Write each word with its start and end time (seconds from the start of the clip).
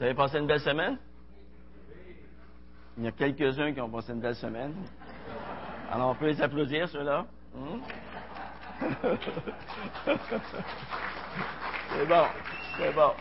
Vous 0.00 0.06
avez 0.06 0.14
passé 0.14 0.38
une 0.38 0.46
belle 0.46 0.60
semaine? 0.60 0.96
Il 2.96 3.04
y 3.04 3.08
a 3.08 3.12
quelques-uns 3.12 3.74
qui 3.74 3.82
ont 3.82 3.90
passé 3.90 4.12
une 4.12 4.20
belle 4.20 4.34
semaine. 4.34 4.74
Alors, 5.92 6.12
on 6.12 6.14
peut 6.14 6.28
les 6.28 6.40
applaudir, 6.40 6.88
ceux-là. 6.88 7.26
Hmm? 7.54 7.80
c'est 11.90 12.06
bon, 12.08 12.24
c'est 12.78 12.94
bon. 12.94 13.12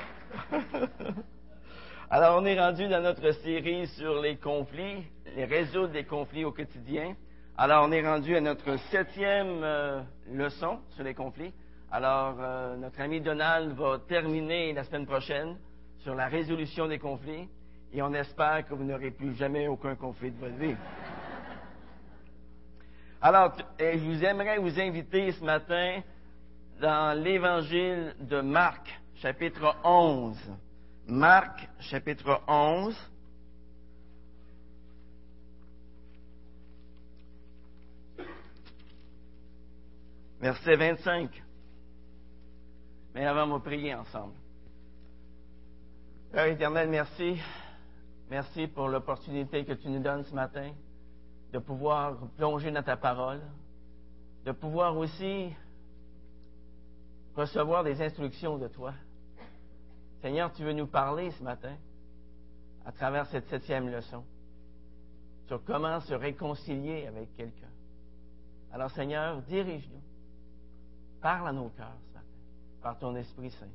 Alors, 2.10 2.42
on 2.42 2.46
est 2.46 2.57
rendu 2.57 2.88
dans 2.88 3.04
notre 3.04 3.30
série 3.32 3.86
sur 3.88 4.21
les 4.21 4.38
conflits, 4.38 5.04
les 5.36 5.43
résoudre 5.43 5.91
des 5.91 6.05
conflits 6.05 6.46
au 6.46 6.54
quotidien. 6.54 7.14
Alors, 7.57 7.84
on 7.86 7.91
est 7.91 8.07
rendu 8.07 8.38
à 8.38 8.39
notre 8.39 8.77
septième 8.89 9.64
euh, 9.64 10.02
leçon 10.32 10.80
sur 10.91 11.04
les 11.04 11.14
conflits. 11.14 11.52
Alors, 11.91 12.38
euh, 12.39 12.77
notre 12.77 13.02
ami 13.02 13.20
Donald 13.20 13.73
va 13.73 14.00
terminer 14.07 14.71
la 14.71 14.86
semaine 14.86 15.05
prochaine 15.05 15.57
sur 16.00 16.16
la 16.16 16.28
résolution 16.28 16.88
des 16.88 17.00
conflits 17.00 17.48
et 17.92 18.02
on 18.02 18.14
espère 18.14 18.66
que 18.68 18.74
vous 18.74 18.84
n'aurez 18.84 19.12
plus 19.12 19.36
jamais 19.36 19.68
aucun 19.68 19.96
conflit 19.96 20.32
de 20.32 20.40
votre 20.40 20.56
vie. 20.56 20.76
Alors, 23.21 23.54
je 23.78 23.98
vous 23.98 24.24
aimerais 24.24 24.60
vous 24.60 24.80
inviter 24.80 25.32
ce 25.34 25.43
matin 25.43 26.02
dans 26.80 27.21
l'évangile 27.21 28.16
de 28.20 28.40
Marc, 28.40 28.88
chapitre 29.16 29.76
11. 29.84 30.38
Marc, 31.07 31.68
chapitre 31.82 32.42
11. 32.48 32.95
Verset 40.40 40.76
25. 40.78 41.44
Mais 43.14 43.26
avant, 43.26 43.44
on 43.44 43.58
va 43.58 43.59
prier 43.59 43.94
ensemble. 43.94 44.39
Père 46.31 46.45
éternel, 46.45 46.89
merci. 46.89 47.39
Merci 48.30 48.67
pour 48.67 48.88
l'opportunité 48.88 49.66
que 49.66 49.73
tu 49.73 49.90
nous 49.90 50.00
donnes 50.00 50.23
ce 50.23 50.36
matin 50.36 50.72
de 51.52 51.58
pouvoir 51.58 52.20
plonger 52.38 52.70
dans 52.70 52.84
ta 52.84 52.98
parole, 52.98 53.42
de 54.45 54.52
pouvoir 54.52 54.95
aussi 54.95 55.52
recevoir 57.36 57.84
des 57.84 58.00
instructions 58.00 58.59
de 58.59 58.67
toi. 58.67 58.94
Seigneur, 60.22 60.54
tu 60.54 60.64
veux 60.64 60.73
nous 60.73 60.86
parler 60.86 61.31
ce 61.31 61.42
matin, 61.42 61.76
à 62.86 62.92
travers 62.92 63.26
cette 63.26 63.48
septième 63.48 63.89
leçon, 63.89 64.23
sur 65.48 65.64
comment 65.64 66.00
se 66.02 66.14
réconcilier 66.14 67.08
avec 67.08 67.36
quelqu'un. 67.36 67.72
Alors, 68.72 68.92
Seigneur, 68.92 69.42
dirige-nous. 69.42 70.04
Parle 71.22 71.48
à 71.48 71.54
nos 71.54 71.70
cœurs 71.70 71.98
ce 72.08 72.14
matin, 72.14 72.28
par 72.84 73.00
ton 73.00 73.16
Esprit 73.16 73.50
Saint, 73.50 73.66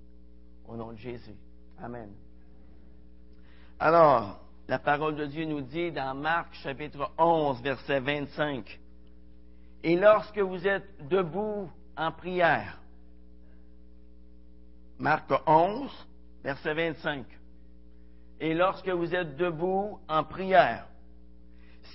au 0.68 0.76
nom 0.76 0.92
de 0.92 0.98
Jésus. 0.98 1.34
Amen. 1.82 2.10
Alors, 3.78 4.38
la 4.68 4.78
parole 4.78 5.16
de 5.16 5.26
Dieu 5.26 5.44
nous 5.44 5.60
dit 5.60 5.90
dans 5.90 6.14
Marc 6.14 6.54
chapitre 6.54 7.10
11, 7.18 7.60
verset 7.62 8.00
25, 8.00 8.80
Et 9.82 9.96
lorsque 9.96 10.38
vous 10.38 10.66
êtes 10.66 11.08
debout 11.08 11.68
en 11.96 12.12
prière, 12.12 12.78
Marc 14.98 15.30
11, 15.46 15.90
verset 16.42 16.74
25. 16.74 17.26
Et 18.40 18.54
lorsque 18.54 18.88
vous 18.88 19.14
êtes 19.14 19.36
debout 19.36 19.98
en 20.08 20.24
prière, 20.24 20.86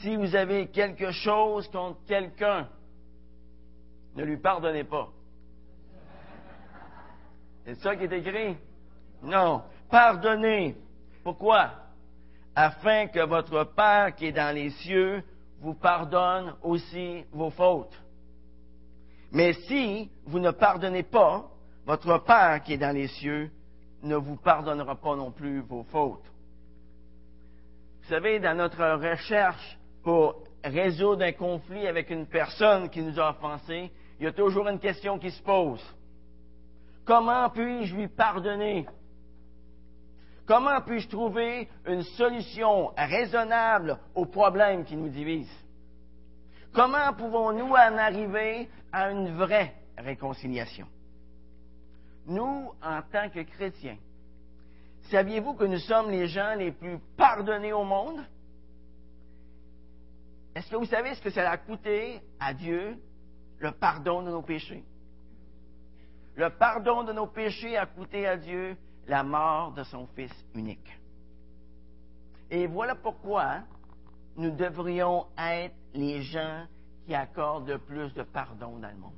si 0.02 0.16
vous 0.16 0.36
avez 0.36 0.68
quelque 0.68 1.12
chose 1.12 1.68
contre 1.70 2.00
quelqu'un, 2.06 2.68
ne 4.16 4.24
lui 4.24 4.38
pardonnez 4.38 4.84
pas. 4.84 5.10
C'est 7.66 7.76
ça 7.76 7.96
qui 7.96 8.04
est 8.04 8.14
écrit? 8.14 8.58
Non. 9.22 9.64
Pardonnez. 9.90 10.76
Pourquoi? 11.24 11.72
Afin 12.56 13.08
que 13.08 13.26
votre 13.26 13.64
Père 13.64 14.16
qui 14.16 14.28
est 14.28 14.32
dans 14.32 14.54
les 14.54 14.70
cieux 14.72 15.24
vous 15.62 15.74
pardonne 15.74 16.56
aussi 16.64 17.24
vos 17.32 17.50
fautes. 17.50 17.98
Mais 19.32 19.54
si 19.54 20.10
vous 20.26 20.40
ne 20.40 20.52
pardonnez 20.52 21.04
pas, 21.04 21.50
votre 21.86 22.18
Père 22.24 22.62
qui 22.64 22.74
est 22.74 22.78
dans 22.78 22.96
les 22.96 23.08
cieux 23.08 23.52
ne 24.04 24.16
vous 24.16 24.38
pardonnera 24.38 24.96
pas 24.96 25.16
non 25.16 25.32
plus 25.32 25.62
vos 25.62 25.84
fautes. 25.84 26.26
Vous 28.02 28.10
savez, 28.10 28.40
dans 28.40 28.58
notre 28.58 28.84
recherche 28.96 29.78
pour 30.04 30.44
résoudre 30.64 31.24
un 31.24 31.32
conflit 31.32 31.88
avec 31.88 32.10
une 32.10 32.26
personne 32.26 32.90
qui 32.90 33.02
nous 33.02 33.20
a 33.20 33.30
offensés, 33.32 33.92
il 34.20 34.26
y 34.26 34.28
a 34.28 34.34
toujours 34.34 34.68
une 34.68 34.80
question 34.80 35.20
qui 35.20 35.32
se 35.32 35.42
pose. 35.44 35.84
Comment 37.06 37.50
puis-je 37.50 37.96
lui 37.96 38.08
pardonner? 38.08 38.86
Comment 40.50 40.82
puis-je 40.82 41.08
trouver 41.08 41.70
une 41.86 42.02
solution 42.02 42.92
raisonnable 42.98 44.00
aux 44.16 44.26
problèmes 44.26 44.84
qui 44.84 44.96
nous 44.96 45.10
divisent? 45.10 45.48
Comment 46.74 47.14
pouvons-nous 47.14 47.68
en 47.68 47.98
arriver 48.00 48.68
à 48.92 49.12
une 49.12 49.38
vraie 49.38 49.76
réconciliation? 49.96 50.88
nous, 52.26 52.72
en 52.82 53.02
tant 53.12 53.30
que 53.30 53.42
chrétiens, 53.42 53.98
saviez-vous 55.12 55.54
que 55.54 55.66
nous 55.66 55.78
sommes 55.78 56.10
les 56.10 56.28
gens 56.28 56.56
les 56.56 56.72
plus 56.72 56.98
pardonnés 57.16 57.74
au 57.74 57.84
monde? 57.84 58.26
Est-ce 60.56 60.72
que 60.72 60.78
vous 60.78 60.86
savez 60.86 61.14
ce 61.14 61.22
que 61.22 61.30
ça 61.30 61.48
a 61.48 61.58
coûté 61.58 62.22
à 62.40 62.56
Dieu, 62.56 62.98
le 63.60 63.72
pardon 63.72 64.24
de 64.24 64.32
nos 64.32 64.42
péchés? 64.42 64.84
Le 66.36 66.50
pardon 66.50 67.04
de 67.04 67.14
nos 67.14 67.28
péchés 67.28 67.78
a 67.78 67.86
coûté 67.86 68.26
à 68.26 68.36
Dieu 68.36 68.76
la 69.10 69.24
mort 69.24 69.74
de 69.74 69.84
son 69.84 70.08
Fils 70.16 70.34
unique. 70.56 70.98
Et 72.50 72.68
voilà 72.68 72.96
pourquoi 72.96 73.64
nous 74.38 74.52
devrions 74.52 75.28
être 75.38 75.76
les 75.94 76.22
gens 76.22 76.66
qui 77.06 77.14
accordent 77.14 77.70
le 77.70 77.80
plus 77.80 78.14
de 78.14 78.24
pardon 78.24 78.78
dans 78.78 78.90
le 78.90 78.98
monde 78.98 79.14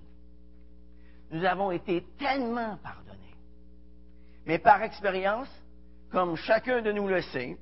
nous 1.32 1.46
avons 1.46 1.72
été 1.72 2.06
tellement 2.18 2.78
pardonnés. 2.78 3.36
Mais 4.46 4.60
par 4.60 4.84
expérience, 4.84 5.50
comme 6.12 6.36
chacun 6.36 6.82
de 6.82 6.92
nous 6.92 7.08
le 7.08 7.22
sait, 7.22 7.58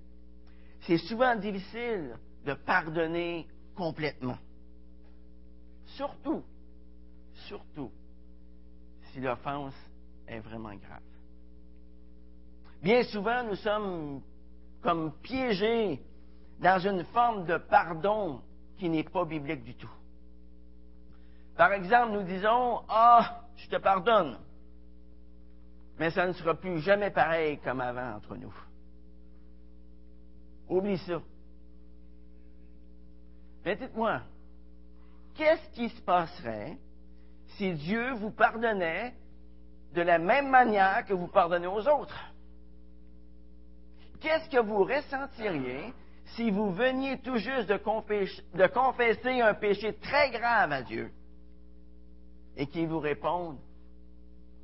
c'est 0.82 0.98
souvent 0.98 1.36
difficile 1.36 2.18
de 2.46 2.54
pardonner 2.54 3.48
complètement. 3.76 4.38
Surtout, 5.86 6.44
surtout, 7.48 7.92
si 9.12 9.20
l'offense 9.20 9.76
est 10.28 10.40
vraiment 10.40 10.76
grave. 10.76 11.02
Bien 12.82 13.04
souvent, 13.04 13.44
nous 13.44 13.56
sommes 13.56 14.22
comme 14.82 15.12
piégés 15.22 16.02
dans 16.60 16.80
une 16.80 17.04
forme 17.06 17.46
de 17.46 17.58
pardon 17.58 18.42
qui 18.78 18.90
n'est 18.90 19.04
pas 19.04 19.26
biblique 19.26 19.64
du 19.64 19.76
tout. 19.76 19.92
Par 21.58 21.74
exemple, 21.74 22.14
nous 22.14 22.24
disons, 22.24 22.82
ah, 22.88 23.42
je 23.58 23.68
te 23.68 23.76
pardonne. 23.76 24.38
Mais 25.98 26.10
ça 26.12 26.26
ne 26.26 26.32
sera 26.32 26.56
plus 26.56 26.80
jamais 26.80 27.12
pareil 27.12 27.60
comme 27.60 27.82
avant 27.82 28.16
entre 28.16 28.38
nous. 28.38 28.54
Oublie 30.70 30.98
ça. 31.00 31.22
Mais 33.66 33.76
dites-moi, 33.76 34.22
qu'est-ce 35.36 35.70
qui 35.72 35.90
se 35.90 36.02
passerait 36.02 36.78
si 37.58 37.74
Dieu 37.74 38.14
vous 38.14 38.32
pardonnait 38.32 39.14
de 39.94 40.02
la 40.02 40.18
même 40.18 40.50
manière 40.50 41.06
que 41.06 41.14
vous 41.14 41.28
pardonnez 41.28 41.68
aux 41.68 41.86
autres? 41.90 42.16
Qu'est-ce 44.22 44.50
que 44.50 44.62
vous 44.62 44.84
ressentiriez 44.84 45.94
si 46.36 46.52
vous 46.52 46.72
veniez 46.72 47.20
tout 47.20 47.38
juste 47.38 47.70
de, 47.70 48.68
confesser 48.68 49.42
un 49.42 49.54
péché 49.54 49.94
très 49.94 50.30
grave 50.32 50.72
à 50.72 50.82
Dieu? 50.84 51.12
et 52.60 52.68
qui 52.68 52.86
vous 52.86 53.00
répondent 53.00 53.58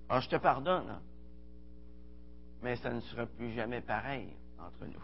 Ah, 0.10 0.20
je 0.20 0.28
te 0.28 0.36
pardonne, 0.36 0.90
hein. 0.90 1.02
mais 2.62 2.76
ça 2.76 2.92
ne 2.92 3.00
sera 3.00 3.26
plus 3.26 3.54
jamais 3.54 3.80
pareil 3.80 4.36
entre 4.60 4.86
nous. 4.86 5.04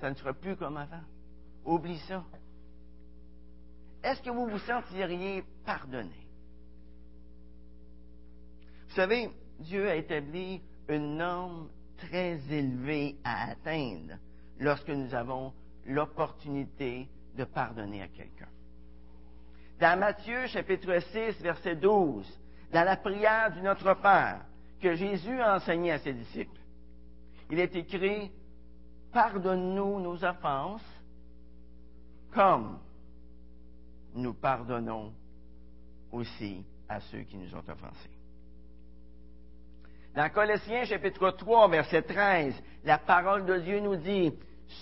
Ça 0.00 0.10
ne 0.10 0.16
sera 0.16 0.34
plus 0.34 0.56
comme 0.56 0.76
avant. 0.76 1.04
Oublie 1.64 2.00
ça. 2.00 2.24
Est-ce 4.02 4.20
que 4.22 4.30
vous 4.30 4.46
vous 4.48 4.58
sentiriez 4.58 5.44
pardonné? 5.64 6.26
Vous 8.88 8.94
savez, 8.96 9.30
Dieu 9.60 9.88
a 9.88 9.94
établi 9.94 10.60
une 10.88 11.16
norme 11.16 11.68
très 11.96 12.38
élevée 12.50 13.16
à 13.24 13.50
atteindre 13.50 14.14
lorsque 14.58 14.88
nous 14.88 15.14
avons 15.14 15.52
l'opportunité 15.86 17.08
de 17.36 17.44
pardonner 17.44 18.02
à 18.02 18.08
quelqu'un 18.08 18.48
dans 19.78 19.98
Matthieu 19.98 20.46
chapitre 20.46 20.98
6, 21.12 21.42
verset 21.42 21.76
12, 21.76 22.26
dans 22.72 22.84
la 22.84 22.96
prière 22.96 23.52
du 23.52 23.60
Notre 23.60 23.94
Père 23.94 24.40
que 24.80 24.94
Jésus 24.94 25.38
a 25.40 25.56
enseigné 25.56 25.92
à 25.92 25.98
ses 25.98 26.14
disciples. 26.14 26.60
Il 27.50 27.60
est 27.60 27.74
écrit, 27.76 28.30
Pardonne-nous 29.12 30.00
nos 30.00 30.24
offenses 30.24 30.84
comme 32.32 32.78
nous 34.14 34.34
pardonnons 34.34 35.12
aussi 36.12 36.64
à 36.88 37.00
ceux 37.00 37.20
qui 37.20 37.36
nous 37.36 37.54
ont 37.54 37.64
offensés. 37.68 38.15
Dans 40.16 40.30
Colossiens 40.30 40.86
chapitre 40.86 41.30
3, 41.30 41.68
verset 41.68 42.00
13, 42.00 42.54
la 42.84 42.96
parole 42.96 43.44
de 43.44 43.58
Dieu 43.58 43.80
nous 43.80 43.96
dit, 43.96 44.32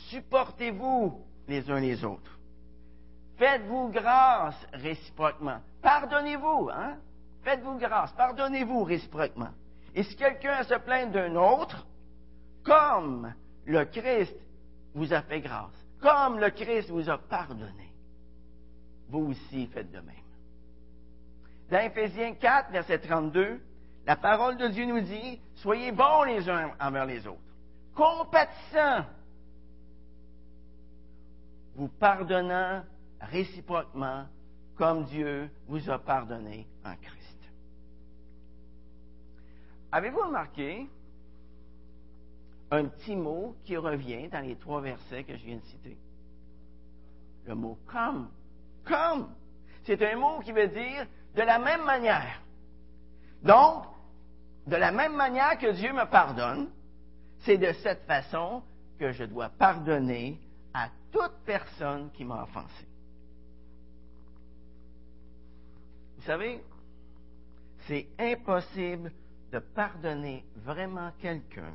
supportez-vous 0.08 1.20
les 1.48 1.69
uns 1.72 1.81
les 1.81 2.04
autres. 2.04 2.38
Faites-vous 3.36 3.88
grâce 3.88 4.54
réciproquement. 4.72 5.58
Pardonnez-vous, 5.82 6.70
hein? 6.72 6.98
Faites-vous 7.42 7.78
grâce. 7.78 8.12
Pardonnez-vous 8.12 8.84
réciproquement. 8.84 9.50
Et 9.96 10.04
si 10.04 10.14
quelqu'un 10.14 10.62
se 10.62 10.75
plaint 10.75 11.10
d'un 11.10 11.34
autre, 11.34 11.84
comme 12.62 13.34
le 13.64 13.84
Christ 13.86 14.36
vous 14.94 15.12
a 15.12 15.20
fait 15.22 15.40
grâce, 15.40 15.84
comme 16.00 16.38
le 16.38 16.50
Christ 16.50 16.90
vous 16.90 17.10
a 17.10 17.19
pardonné, 17.19 17.92
vous 19.08 19.31
aussi 19.32 19.66
faites 19.66 19.90
de 19.90 19.98
même. 19.98 20.14
Dans 21.72 21.81
Éphésiens 21.81 22.34
4, 22.34 22.70
verset 22.70 23.00
32, 23.00 23.60
la 24.06 24.17
parole 24.17 24.56
de 24.56 24.69
Dieu 24.69 24.85
nous 24.87 25.01
dit, 25.01 25.41
soyez 25.56 25.93
bons 25.93 26.25
les 26.25 26.49
uns 26.49 26.73
envers 26.81 27.06
les 27.06 27.27
autres, 27.27 27.41
compatissants, 27.95 29.05
vous 31.77 31.89
pardonnant 31.89 32.85
réciproquement 33.21 34.27
comme 34.77 35.05
Dieu 35.05 35.51
vous 35.67 35.89
a 35.91 35.99
pardonné 35.99 36.67
en 36.85 36.95
Christ. 36.97 37.51
Avez-vous 39.93 40.21
remarqué 40.21 40.89
un 42.71 42.87
petit 42.87 43.15
mot 43.15 43.56
qui 43.65 43.77
revient 43.77 44.29
dans 44.29 44.41
les 44.41 44.56
trois 44.56 44.81
versets 44.81 45.25
que 45.25 45.37
je 45.37 45.45
viens 45.45 45.56
de 45.56 45.65
citer? 45.65 45.97
Le 47.47 47.55
mot 47.55 47.79
comme. 47.87 48.29
Comme. 48.85 49.33
C'est 49.85 50.03
un 50.03 50.17
mot 50.17 50.41
qui 50.41 50.53
veut 50.53 50.69
dire 50.69 51.06
de 51.37 51.43
la 51.43 51.59
même 51.59 51.85
manière. 51.85 52.41
Donc, 53.43 53.85
de 54.66 54.76
la 54.76 54.90
même 54.90 55.14
manière 55.14 55.58
que 55.58 55.72
Dieu 55.72 55.93
me 55.93 56.05
pardonne, 56.06 56.70
c'est 57.40 57.58
de 57.58 57.72
cette 57.82 58.05
façon 58.06 58.62
que 58.99 59.12
je 59.12 59.25
dois 59.25 59.50
pardonner 59.50 60.40
à 60.72 60.88
toute 61.12 61.34
personne 61.44 62.11
qui 62.12 62.25
m'a 62.25 62.43
offensé. 62.43 62.87
Vous 66.16 66.22
savez, 66.25 66.62
c'est 67.87 68.08
impossible 68.19 69.12
de 69.52 69.58
pardonner 69.58 70.44
vraiment 70.56 71.12
quelqu'un 71.20 71.75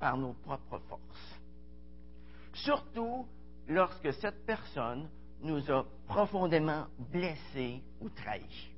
par 0.00 0.16
nos 0.16 0.32
propres 0.32 0.80
forces. 0.88 1.40
Surtout 2.54 3.26
lorsque 3.68 4.12
cette 4.14 4.44
personne 4.44 5.08
nous 5.42 5.70
a 5.70 5.86
profondément 6.06 6.86
blessés 6.98 7.82
ou 8.00 8.08
trahis. 8.10 8.71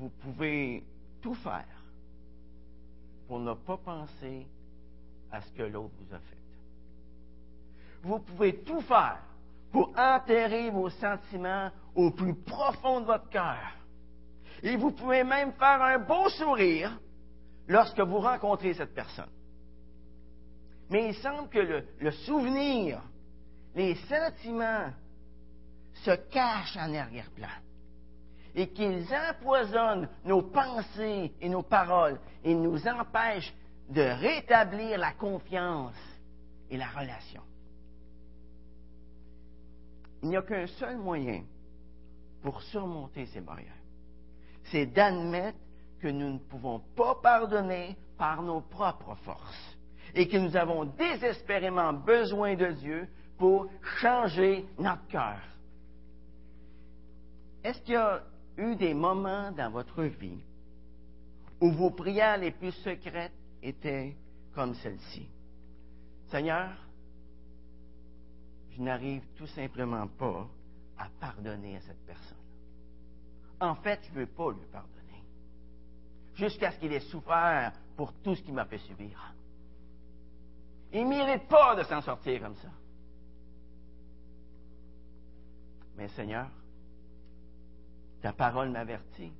Vous 0.00 0.08
pouvez 0.08 0.82
tout 1.20 1.34
faire 1.34 1.66
pour 3.28 3.38
ne 3.38 3.52
pas 3.52 3.76
penser 3.76 4.46
à 5.30 5.42
ce 5.42 5.52
que 5.52 5.62
l'autre 5.64 5.92
vous 5.98 6.14
a 6.14 6.18
fait. 6.18 6.36
Vous 8.02 8.18
pouvez 8.20 8.62
tout 8.62 8.80
faire 8.80 9.20
pour 9.70 9.92
enterrer 9.98 10.70
vos 10.70 10.88
sentiments 10.88 11.70
au 11.94 12.12
plus 12.12 12.34
profond 12.34 13.02
de 13.02 13.04
votre 13.04 13.28
cœur. 13.28 13.76
Et 14.62 14.74
vous 14.78 14.92
pouvez 14.92 15.22
même 15.22 15.52
faire 15.52 15.82
un 15.82 15.98
beau 15.98 16.30
sourire 16.30 16.98
lorsque 17.68 18.00
vous 18.00 18.20
rencontrez 18.20 18.72
cette 18.72 18.94
personne. 18.94 19.28
Mais 20.88 21.08
il 21.08 21.14
semble 21.16 21.50
que 21.50 21.84
le, 21.98 22.10
souvenir, 22.10 23.02
les 23.74 23.96
sentiments 23.96 24.94
se 25.92 26.12
cachent 26.30 26.78
en 26.78 26.94
arrière-plan 26.94 27.48
et 28.54 28.68
qu'ils 28.68 29.06
empoisonnent 29.30 30.08
nos 30.24 30.42
pensées 30.42 31.32
et 31.40 31.48
nos 31.48 31.62
paroles 31.62 32.18
et 32.44 32.54
nous 32.54 32.86
empêchent 32.86 33.54
de 33.88 34.02
rétablir 34.02 34.98
la 34.98 35.12
confiance 35.12 35.94
et 36.70 36.76
la 36.76 36.88
relation. 36.88 37.42
Il 40.22 40.28
n'y 40.28 40.36
a 40.36 40.42
qu'un 40.42 40.66
seul 40.66 40.96
moyen 40.96 41.42
pour 42.42 42.62
surmonter 42.62 43.26
ces 43.26 43.40
barrières. 43.40 43.72
C'est 44.64 44.86
d'admettre 44.86 45.58
que 46.00 46.08
nous 46.08 46.34
ne 46.34 46.38
pouvons 46.38 46.80
pas 46.96 47.16
pardonner 47.16 47.96
par 48.16 48.42
nos 48.42 48.60
propres 48.60 49.14
forces 49.16 49.76
et 50.14 50.28
que 50.28 50.36
nous 50.36 50.56
avons 50.56 50.84
désespérément 50.84 51.92
besoin 51.92 52.54
de 52.54 52.66
Dieu 52.72 53.08
pour 53.38 53.66
changer 54.00 54.66
notre 54.78 55.06
cœur. 55.08 55.40
Est-ce 57.64 57.80
qu'il 57.82 57.94
y 57.94 57.96
a 57.96 58.22
eu 58.60 58.76
des 58.76 58.94
moments 58.94 59.50
dans 59.52 59.70
votre 59.70 60.02
vie 60.04 60.38
où 61.60 61.72
vos 61.72 61.90
prières 61.90 62.38
les 62.38 62.52
plus 62.52 62.72
secrètes 62.72 63.32
étaient 63.62 64.16
comme 64.54 64.74
celle-ci? 64.74 65.26
Seigneur, 66.28 66.70
je 68.70 68.80
n'arrive 68.82 69.22
tout 69.36 69.46
simplement 69.48 70.06
pas 70.06 70.46
à 70.98 71.08
pardonner 71.18 71.76
à 71.76 71.80
cette 71.80 72.04
personne. 72.06 72.36
En 73.60 73.74
fait, 73.74 74.00
je 74.04 74.10
ne 74.14 74.20
veux 74.20 74.26
pas 74.26 74.50
lui 74.50 74.66
pardonner. 74.72 75.22
Jusqu'à 76.34 76.70
ce 76.70 76.78
qu'il 76.78 76.92
ait 76.92 77.00
souffert 77.00 77.72
pour 77.96 78.12
tout 78.22 78.34
ce 78.34 78.42
qu'il 78.42 78.54
m'a 78.54 78.64
fait 78.64 78.78
subir. 78.78 79.34
Il 80.92 81.04
ne 81.04 81.08
mérite 81.08 81.48
pas 81.48 81.76
de 81.76 81.82
s'en 81.84 82.00
sortir 82.00 82.40
comme 82.40 82.56
ça. 82.56 82.68
Mais 85.96 86.08
Seigneur, 86.08 86.48
ta 88.20 88.32
parole 88.32 88.70
m'avertit 88.70 89.32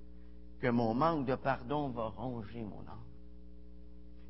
que 0.60 0.68
mon 0.68 0.94
manque 0.94 1.26
de 1.26 1.34
pardon 1.34 1.88
va 1.88 2.08
ronger 2.08 2.62
mon 2.62 2.80
âme. 2.80 3.04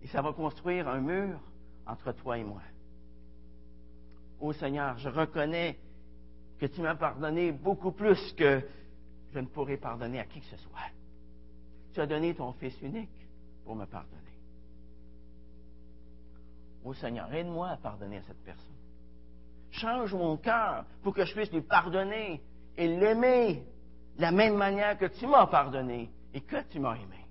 Et 0.03 0.09
ça 0.09 0.23
va 0.23 0.33
construire 0.33 0.89
un 0.89 1.01
mur 1.01 1.41
entre 1.87 2.13
toi 2.13 2.39
et 2.39 2.45
moi. 2.45 2.63
Ô 4.41 4.53
Seigneur, 4.53 4.97
je 4.99 5.09
reconnais 5.09 5.79
que 6.59 6.67
tu 6.67 6.81
m'as 6.81 6.95
pardonné 6.95 7.53
beaucoup 7.53 7.93
plus 7.93 8.33
que 8.33 8.63
je 9.33 9.39
ne 9.39 9.47
pourrais 9.47 9.77
pardonner 9.77 10.21
à 10.21 10.25
qui 10.25 10.41
que 10.41 10.47
ce 10.47 10.57
soit. 10.57 10.91
Tu 11.93 12.01
as 12.01 12.07
donné 12.07 12.35
ton 12.35 12.53
Fils 12.55 12.81
unique 12.83 13.29
pour 13.65 13.77
me 13.77 13.85
pardonner. 13.85 14.17
Ô 16.85 16.95
Seigneur, 16.95 17.33
aide-moi 17.35 17.69
à 17.69 17.77
pardonner 17.77 18.19
à 18.19 18.23
cette 18.23 18.43
personne. 18.43 18.67
Change 19.73 20.15
mon 20.15 20.37
cœur 20.37 20.85
pour 21.03 21.15
que 21.15 21.25
je 21.25 21.35
puisse 21.35 21.53
lui 21.53 21.61
pardonner 21.61 22.43
et 22.77 22.89
l'aimer 22.89 23.65
de 24.21 24.27
la 24.27 24.33
même 24.33 24.57
manière 24.57 24.99
que 24.99 25.07
tu 25.07 25.27
m'as 25.27 25.47
pardonné 25.47 26.11
et 26.35 26.43
que 26.43 26.63
tu 26.69 26.79
m'as 26.79 26.95
aimé. 26.95 27.25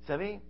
Vous 0.00 0.06
savez, 0.06 0.40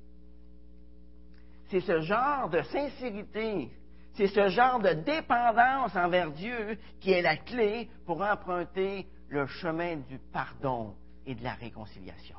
c'est 1.69 1.81
ce 1.81 2.01
genre 2.01 2.51
de 2.51 2.61
sincérité, 2.63 3.71
c'est 4.15 4.27
ce 4.27 4.49
genre 4.49 4.81
de 4.81 4.93
dépendance 4.93 5.95
envers 5.95 6.33
Dieu 6.33 6.79
qui 6.99 7.13
est 7.13 7.23
la 7.23 7.37
clé 7.37 7.89
pour 8.07 8.21
emprunter 8.21 9.07
le 9.29 9.47
chemin 9.47 9.99
du 9.99 10.19
pardon 10.33 10.97
et 11.25 11.37
de 11.37 11.45
la 11.45 11.55
réconciliation. 11.55 12.39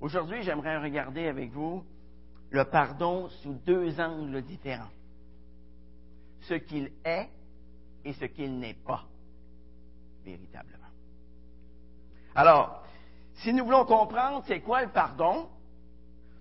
Aujourd'hui, 0.00 0.42
j'aimerais 0.42 0.78
regarder 0.78 1.28
avec 1.28 1.50
vous 1.50 1.84
le 2.48 2.64
pardon 2.64 3.28
sous 3.42 3.52
deux 3.66 4.00
angles 4.00 4.40
différents. 4.40 4.88
Ce 6.40 6.54
qu'il 6.54 6.90
est 7.04 7.28
et 8.06 8.14
ce 8.14 8.24
qu'il 8.24 8.58
n'est 8.58 8.78
pas, 8.86 9.04
véritablement. 10.24 10.86
Alors, 12.34 12.84
si 13.34 13.52
nous 13.52 13.64
voulons 13.64 13.84
comprendre 13.84 14.44
c'est 14.46 14.60
quoi 14.60 14.82
le 14.82 14.90
pardon, 14.90 15.48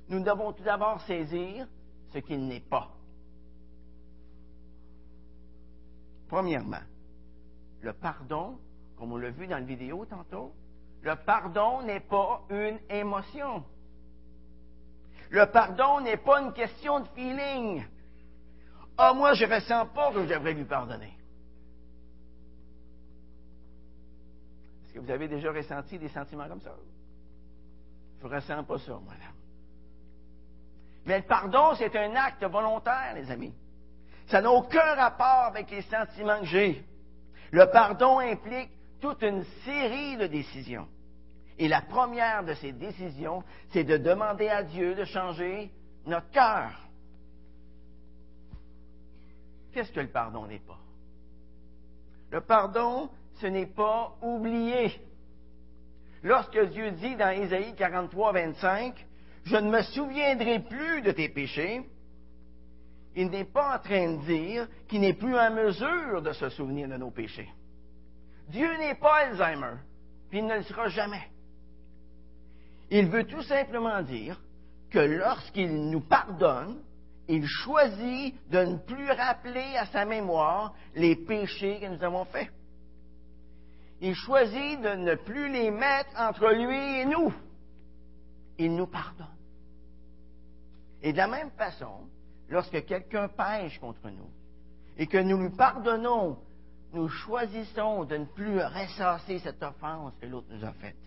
nous 0.09 0.23
devons 0.23 0.53
tout 0.53 0.63
d'abord 0.63 1.01
saisir 1.01 1.67
ce 2.13 2.19
qu'il 2.19 2.47
n'est 2.47 2.59
pas. 2.59 2.89
Premièrement, 6.27 6.81
le 7.81 7.93
pardon, 7.93 8.59
comme 8.97 9.13
on 9.13 9.17
l'a 9.17 9.31
vu 9.31 9.47
dans 9.47 9.57
la 9.57 9.63
vidéo 9.63 10.05
tantôt, 10.05 10.53
le 11.01 11.15
pardon 11.15 11.81
n'est 11.83 12.01
pas 12.01 12.41
une 12.49 12.79
émotion. 12.89 13.63
Le 15.29 15.45
pardon 15.45 16.01
n'est 16.01 16.17
pas 16.17 16.41
une 16.41 16.53
question 16.53 16.99
de 16.99 17.07
feeling. 17.09 17.85
Ah, 18.97 19.13
moi, 19.13 19.33
je 19.33 19.45
ne 19.45 19.53
ressens 19.53 19.85
pas 19.87 20.11
que 20.11 20.23
je 20.23 20.33
devrais 20.33 20.53
lui 20.53 20.65
pardonner. 20.65 21.13
Est-ce 24.89 24.95
que 24.95 25.05
vous 25.05 25.11
avez 25.11 25.27
déjà 25.27 25.51
ressenti 25.51 25.99
des 25.99 26.09
sentiments 26.09 26.47
comme 26.47 26.61
ça? 26.61 26.73
Je 28.19 28.27
ne 28.27 28.33
ressens 28.33 28.63
pas 28.63 28.79
ça, 28.79 28.93
moi, 28.93 29.13
Mais 31.05 31.19
le 31.19 31.25
pardon, 31.25 31.75
c'est 31.77 31.95
un 31.95 32.15
acte 32.15 32.43
volontaire, 32.43 33.13
les 33.13 33.29
amis. 33.29 33.53
Ça 34.29 34.41
n'a 34.41 34.49
aucun 34.49 34.95
rapport 34.95 35.45
avec 35.45 35.69
les 35.69 35.83
sentiments 35.83 36.39
que 36.39 36.47
j'ai. 36.47 36.83
Le 37.51 37.67
pardon 37.67 38.17
implique 38.17 38.71
toute 38.99 39.21
une 39.21 39.43
série 39.63 40.17
de 40.17 40.25
décisions. 40.25 40.87
Et 41.59 41.67
la 41.67 41.81
première 41.81 42.43
de 42.43 42.55
ces 42.55 42.71
décisions, 42.71 43.43
c'est 43.71 43.83
de 43.83 43.97
demander 43.97 44.49
à 44.49 44.63
Dieu 44.63 44.95
de 44.95 45.05
changer 45.05 45.71
notre 46.07 46.31
cœur. 46.31 46.71
Qu'est-ce 49.71 49.91
que 49.91 49.99
le 49.99 50.09
pardon 50.09 50.47
n'est 50.47 50.57
pas? 50.57 50.79
Le 52.31 52.41
pardon, 52.41 53.11
ce 53.39 53.47
n'est 53.47 53.65
pas 53.65 54.15
oublier. 54.21 54.99
Lorsque 56.23 56.59
Dieu 56.71 56.91
dit 56.91 57.15
dans 57.15 57.29
Ésaïe 57.29 57.73
43, 57.75 58.33
25, 58.33 59.05
Je 59.45 59.55
ne 59.55 59.71
me 59.71 59.81
souviendrai 59.81 60.59
plus 60.59 61.01
de 61.01 61.11
tes 61.11 61.29
péchés, 61.29 61.81
il 63.15 63.29
n'est 63.29 63.45
pas 63.45 63.75
en 63.75 63.79
train 63.79 64.13
de 64.13 64.25
dire 64.25 64.67
qu'il 64.87 65.01
n'est 65.01 65.13
plus 65.13 65.37
en 65.37 65.51
mesure 65.51 66.21
de 66.21 66.31
se 66.33 66.49
souvenir 66.49 66.87
de 66.87 66.97
nos 66.97 67.11
péchés. 67.11 67.49
Dieu 68.49 68.77
n'est 68.77 68.95
pas 68.95 69.25
Alzheimer, 69.25 69.77
puis 70.29 70.39
il 70.39 70.45
ne 70.45 70.55
le 70.55 70.63
sera 70.63 70.89
jamais. 70.89 71.27
Il 72.91 73.07
veut 73.07 73.25
tout 73.25 73.43
simplement 73.43 74.01
dire 74.01 74.39
que 74.89 74.99
lorsqu'il 74.99 75.89
nous 75.89 76.01
pardonne, 76.01 76.81
il 77.27 77.45
choisit 77.45 78.35
de 78.49 78.59
ne 78.59 78.77
plus 78.77 79.11
rappeler 79.11 79.75
à 79.77 79.85
sa 79.87 80.05
mémoire 80.05 80.73
les 80.95 81.15
péchés 81.15 81.79
que 81.79 81.85
nous 81.85 82.03
avons 82.03 82.25
faits. 82.25 82.49
Il 84.01 84.15
choisit 84.15 84.81
de 84.81 84.95
ne 84.95 85.15
plus 85.15 85.51
les 85.51 85.71
mettre 85.71 86.09
entre 86.17 86.49
lui 86.53 86.99
et 86.99 87.05
nous. 87.05 87.33
Il 88.57 88.75
nous 88.75 88.87
pardonne. 88.87 89.27
Et 91.01 91.11
de 91.11 91.17
la 91.17 91.27
même 91.27 91.51
façon, 91.51 92.07
lorsque 92.49 92.85
quelqu'un 92.85 93.27
pêche 93.27 93.79
contre 93.79 94.09
nous 94.09 94.29
et 94.97 95.07
que 95.07 95.17
nous 95.17 95.37
lui 95.37 95.49
pardonnons, 95.49 96.37
nous 96.93 97.07
choisissons 97.07 98.05
de 98.05 98.17
ne 98.17 98.25
plus 98.25 98.59
ressasser 98.59 99.39
cette 99.39 99.61
offense 99.61 100.13
que 100.19 100.25
l'autre 100.25 100.47
nous 100.49 100.65
a 100.65 100.73
faite, 100.73 100.97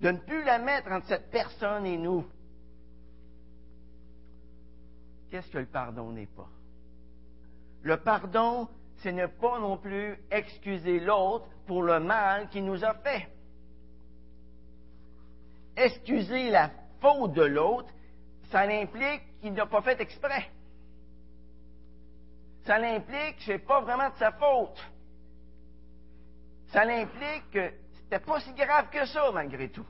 de 0.00 0.10
ne 0.10 0.18
plus 0.18 0.44
la 0.44 0.58
mettre 0.58 0.90
entre 0.92 1.06
cette 1.06 1.30
personne 1.30 1.86
et 1.86 1.96
nous, 1.96 2.24
qu'est-ce 5.30 5.50
que 5.50 5.58
le 5.58 5.66
pardon 5.66 6.12
n'est 6.12 6.26
pas? 6.26 6.48
Le 7.82 7.96
pardon, 7.96 8.68
c'est 8.98 9.12
ne 9.12 9.26
pas 9.26 9.58
non 9.58 9.76
plus 9.76 10.18
excuser 10.30 11.00
l'autre 11.00 11.46
pour 11.66 11.82
le 11.82 12.00
mal 12.00 12.48
qu'il 12.48 12.64
nous 12.64 12.84
a 12.84 12.94
fait. 12.94 13.28
Excuser 15.76 16.50
la 16.50 16.70
faute 17.00 17.32
de 17.32 17.44
l'autre, 17.44 17.88
ça 18.50 18.60
implique 18.60 19.22
qu'il 19.40 19.52
n'a 19.52 19.66
pas 19.66 19.82
fait 19.82 20.00
exprès. 20.00 20.50
Ça 22.64 22.76
implique 22.76 23.36
que 23.36 23.42
ce 23.44 23.52
n'est 23.52 23.58
pas 23.60 23.80
vraiment 23.80 24.10
de 24.10 24.16
sa 24.16 24.32
faute. 24.32 24.84
Ça 26.72 26.82
implique 26.82 27.50
que 27.52 27.72
c'était 27.94 28.18
pas 28.18 28.40
si 28.40 28.52
grave 28.52 28.90
que 28.90 29.06
ça, 29.06 29.30
malgré 29.32 29.70
tout. 29.70 29.86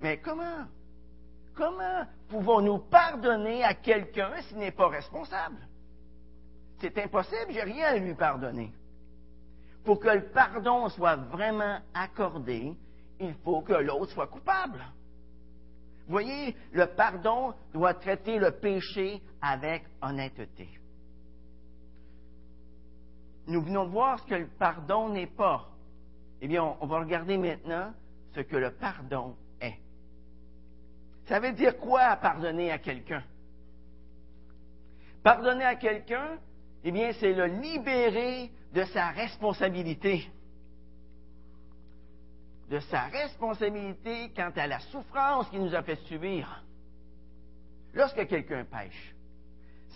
Mais 0.00 0.18
comment? 0.18 0.66
Comment 1.54 2.06
pouvons-nous 2.28 2.78
pardonner 2.78 3.64
à 3.64 3.74
quelqu'un 3.74 4.40
s'il 4.42 4.58
n'est 4.58 4.70
pas 4.70 4.88
responsable? 4.88 5.65
C'est 6.78 6.96
impossible, 6.98 7.52
j'ai 7.52 7.62
rien 7.62 7.88
à 7.88 7.96
lui 7.96 8.14
pardonner. 8.14 8.72
Pour 9.84 10.00
que 10.00 10.08
le 10.08 10.24
pardon 10.28 10.88
soit 10.88 11.16
vraiment 11.16 11.78
accordé, 11.94 12.74
il 13.20 13.34
faut 13.44 13.62
que 13.62 13.72
l'autre 13.72 14.12
soit 14.12 14.26
coupable. 14.26 14.84
Vous 16.06 16.12
voyez, 16.12 16.56
le 16.72 16.86
pardon 16.86 17.54
doit 17.72 17.94
traiter 17.94 18.38
le 18.38 18.52
péché 18.52 19.22
avec 19.40 19.84
honnêteté. 20.02 20.68
Nous 23.46 23.62
venons 23.62 23.84
de 23.84 23.90
voir 23.90 24.18
ce 24.20 24.26
que 24.26 24.34
le 24.34 24.48
pardon 24.58 25.08
n'est 25.08 25.26
pas. 25.26 25.68
Eh 26.40 26.48
bien, 26.48 26.76
on 26.80 26.86
va 26.86 26.98
regarder 26.98 27.38
maintenant 27.38 27.92
ce 28.34 28.40
que 28.40 28.56
le 28.56 28.72
pardon 28.72 29.36
ça 31.26 31.40
veut 31.40 31.52
dire 31.52 31.76
quoi 31.78 32.16
pardonner 32.16 32.70
à 32.70 32.78
quelqu'un? 32.78 33.22
Pardonner 35.22 35.64
à 35.64 35.74
quelqu'un, 35.74 36.38
eh 36.88 36.92
bien, 36.92 37.10
c'est 37.18 37.32
le 37.32 37.46
libérer 37.46 38.48
de 38.72 38.84
sa 38.84 39.08
responsabilité. 39.08 40.30
De 42.70 42.78
sa 42.78 43.06
responsabilité 43.06 44.30
quant 44.36 44.52
à 44.54 44.68
la 44.68 44.78
souffrance 44.78 45.48
qu'il 45.48 45.64
nous 45.64 45.74
a 45.74 45.82
fait 45.82 45.96
subir. 46.04 46.62
Lorsque 47.92 48.24
quelqu'un 48.28 48.64
pêche, 48.64 49.16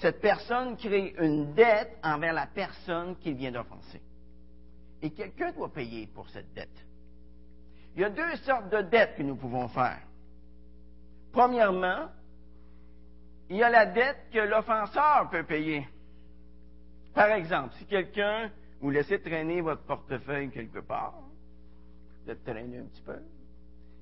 cette 0.00 0.20
personne 0.20 0.76
crée 0.76 1.14
une 1.20 1.54
dette 1.54 1.96
envers 2.02 2.32
la 2.32 2.48
personne 2.48 3.16
qu'il 3.18 3.36
vient 3.36 3.52
d'offenser. 3.52 4.02
Et 5.00 5.10
quelqu'un 5.10 5.52
doit 5.52 5.72
payer 5.72 6.08
pour 6.08 6.28
cette 6.30 6.52
dette. 6.54 6.84
Il 7.94 8.02
y 8.02 8.04
a 8.04 8.10
deux 8.10 8.34
sortes 8.38 8.68
de 8.68 8.82
dettes 8.82 9.14
que 9.16 9.22
nous 9.22 9.36
pouvons 9.36 9.68
faire. 9.68 10.00
Premièrement, 11.30 12.08
il 13.48 13.58
y 13.58 13.62
a 13.62 13.70
la 13.70 13.86
dette 13.86 14.28
que 14.32 14.40
l'offenseur 14.40 15.30
peut 15.30 15.44
payer. 15.44 15.86
Par 17.14 17.30
exemple, 17.32 17.74
si 17.78 17.86
quelqu'un 17.86 18.50
vous 18.80 18.90
laissez 18.90 19.20
traîner 19.20 19.60
votre 19.60 19.82
portefeuille 19.82 20.50
quelque 20.50 20.80
part, 20.80 21.14
vous 22.24 22.30
êtes 22.30 22.44
traîné 22.44 22.78
un 22.78 22.84
petit 22.84 23.02
peu, 23.02 23.18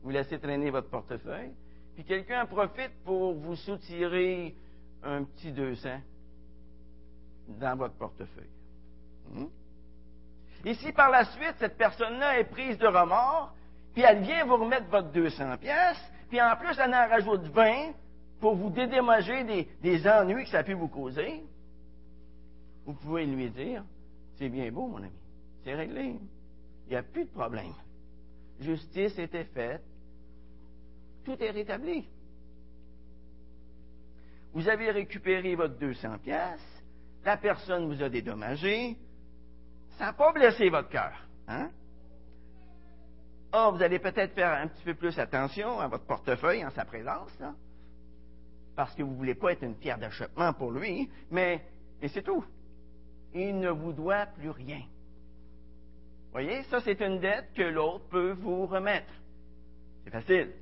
vous 0.03 0.11
laissez 0.11 0.39
traîner 0.39 0.71
votre 0.71 0.89
portefeuille, 0.89 1.53
puis 1.95 2.05
quelqu'un 2.05 2.45
en 2.45 2.47
profite 2.47 2.93
pour 3.05 3.35
vous 3.35 3.57
soutirer 3.57 4.55
un 5.03 5.25
petit 5.25 5.53
200 5.53 6.01
dans 7.49 7.77
votre 7.77 7.95
portefeuille. 7.95 8.51
Hmm? 9.33 9.47
Et 10.65 10.75
si 10.75 10.93
par 10.93 11.11
la 11.11 11.25
suite, 11.25 11.55
cette 11.59 11.77
personne-là 11.77 12.39
est 12.41 12.45
prise 12.45 12.79
de 12.79 12.87
remords, 12.87 13.55
puis 13.95 14.03
elle 14.03 14.23
vient 14.23 14.45
vous 14.45 14.57
remettre 14.57 14.87
votre 14.87 15.11
200 15.11 15.57
pièces, 15.59 16.13
puis 16.29 16.41
en 16.41 16.57
plus, 16.57 16.79
elle 16.79 16.95
en 16.95 17.09
rajoute 17.09 17.43
20 17.49 17.93
pour 18.41 18.55
vous 18.55 18.71
dédommager 18.71 19.67
des, 19.83 20.07
ennuis 20.07 20.45
que 20.45 20.51
ça 20.51 20.59
a 20.59 20.63
pu 20.63 20.75
vous 20.75 20.89
causer. 20.89 21.43
Vous 22.89 22.95
pouvez 22.95 23.27
lui 23.27 23.51
dire, 23.51 23.85
c'est 24.39 24.49
bien 24.49 24.73
beau, 24.73 24.87
mon 24.87 24.97
ami, 24.97 25.13
c'est 25.63 25.75
réglé. 25.75 26.19
Il 26.87 26.89
n'y 26.89 26.97
a 26.97 27.03
plus 27.03 27.27
de 27.27 27.31
problème. 27.31 27.75
Justice 28.61 29.19
était 29.19 29.45
faite. 29.45 29.85
Tout 31.23 31.37
est 31.39 31.51
rétabli. 31.51 32.09
Vous 34.55 34.67
avez 34.71 34.91
récupéré 34.91 35.55
votre 35.55 35.77
200 35.77 36.17
pièces. 36.21 36.83
La 37.27 37.37
personne 37.37 37.95
vous 37.95 38.03
a 38.03 38.09
dédommagé. 38.09 38.97
Ça 39.99 40.07
n'a 40.07 40.13
pas 40.15 40.33
blessé 40.33 40.71
votre 40.71 40.89
cœur. 40.89 41.13
Hein? 41.47 41.71
Ah, 43.53 43.69
vous 43.71 43.83
allez 43.83 43.99
peut-être 43.99 44.33
faire 44.33 44.63
un 44.63 44.67
petit 44.67 44.85
peu 44.85 44.95
plus 44.95 45.19
attention 45.19 45.79
à 45.79 45.89
votre 45.89 46.07
portefeuille 46.07 46.65
en 46.65 46.71
sa 46.71 46.87
présence, 46.87 47.37
parce 48.75 48.95
que 48.95 49.03
vous 49.03 49.13
ne 49.13 49.17
voulez 49.17 49.35
pas 49.35 49.53
être 49.53 49.63
une 49.63 49.77
pierre 49.77 49.99
d'achoppement 49.99 50.55
pour 50.55 50.71
lui, 50.71 51.11
mais, 51.31 51.63
mais 52.01 52.09
c'est 52.09 52.23
tout. 52.23 52.43
Il 53.35 53.59
ne 53.59 53.71
vous 53.71 53.93
doit 53.93 54.27
plus 54.27 54.51
rien. 54.51 54.83
Voyez, 56.33 56.63
ça 56.65 56.81
c'est 56.81 57.01
une 57.01 57.21
dette 57.21 57.53
que 57.55 57.63
l'autre 57.63 58.05
peut 58.09 58.33
vous 58.33 58.67
remettre. 58.67 59.13
C'est 60.05 60.11
facile. 60.11 60.53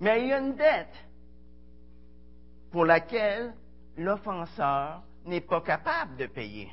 Mais 0.00 0.22
il 0.22 0.28
y 0.28 0.32
a 0.32 0.38
une 0.38 0.56
dette 0.56 1.04
pour 2.70 2.84
laquelle 2.84 3.54
l'offenseur 3.96 5.02
n'est 5.24 5.40
pas 5.40 5.60
capable 5.60 6.16
de 6.16 6.26
payer. 6.26 6.70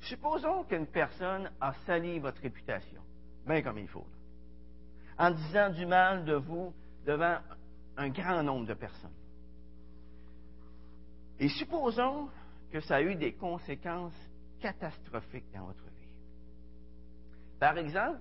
Supposons 0.00 0.64
qu'une 0.64 0.86
personne 0.86 1.50
a 1.60 1.72
sali 1.86 2.18
votre 2.18 2.42
réputation 2.42 3.00
bien 3.46 3.62
comme 3.62 3.78
il 3.78 3.88
faut, 3.88 4.06
en 5.18 5.30
disant 5.30 5.70
du 5.70 5.86
mal 5.86 6.24
de 6.24 6.34
vous 6.34 6.72
devant 7.04 7.38
un 7.96 8.08
grand 8.08 8.42
nombre 8.42 8.66
de 8.66 8.74
personnes. 8.74 9.10
Et 11.38 11.48
supposons 11.48 12.28
que 12.72 12.80
ça 12.80 12.96
a 12.96 13.02
eu 13.02 13.14
des 13.14 13.32
conséquences 13.32 14.14
catastrophiques 14.60 15.50
dans 15.52 15.66
votre 15.66 15.84
vie. 15.84 16.08
Par 17.60 17.76
exemple, 17.78 18.18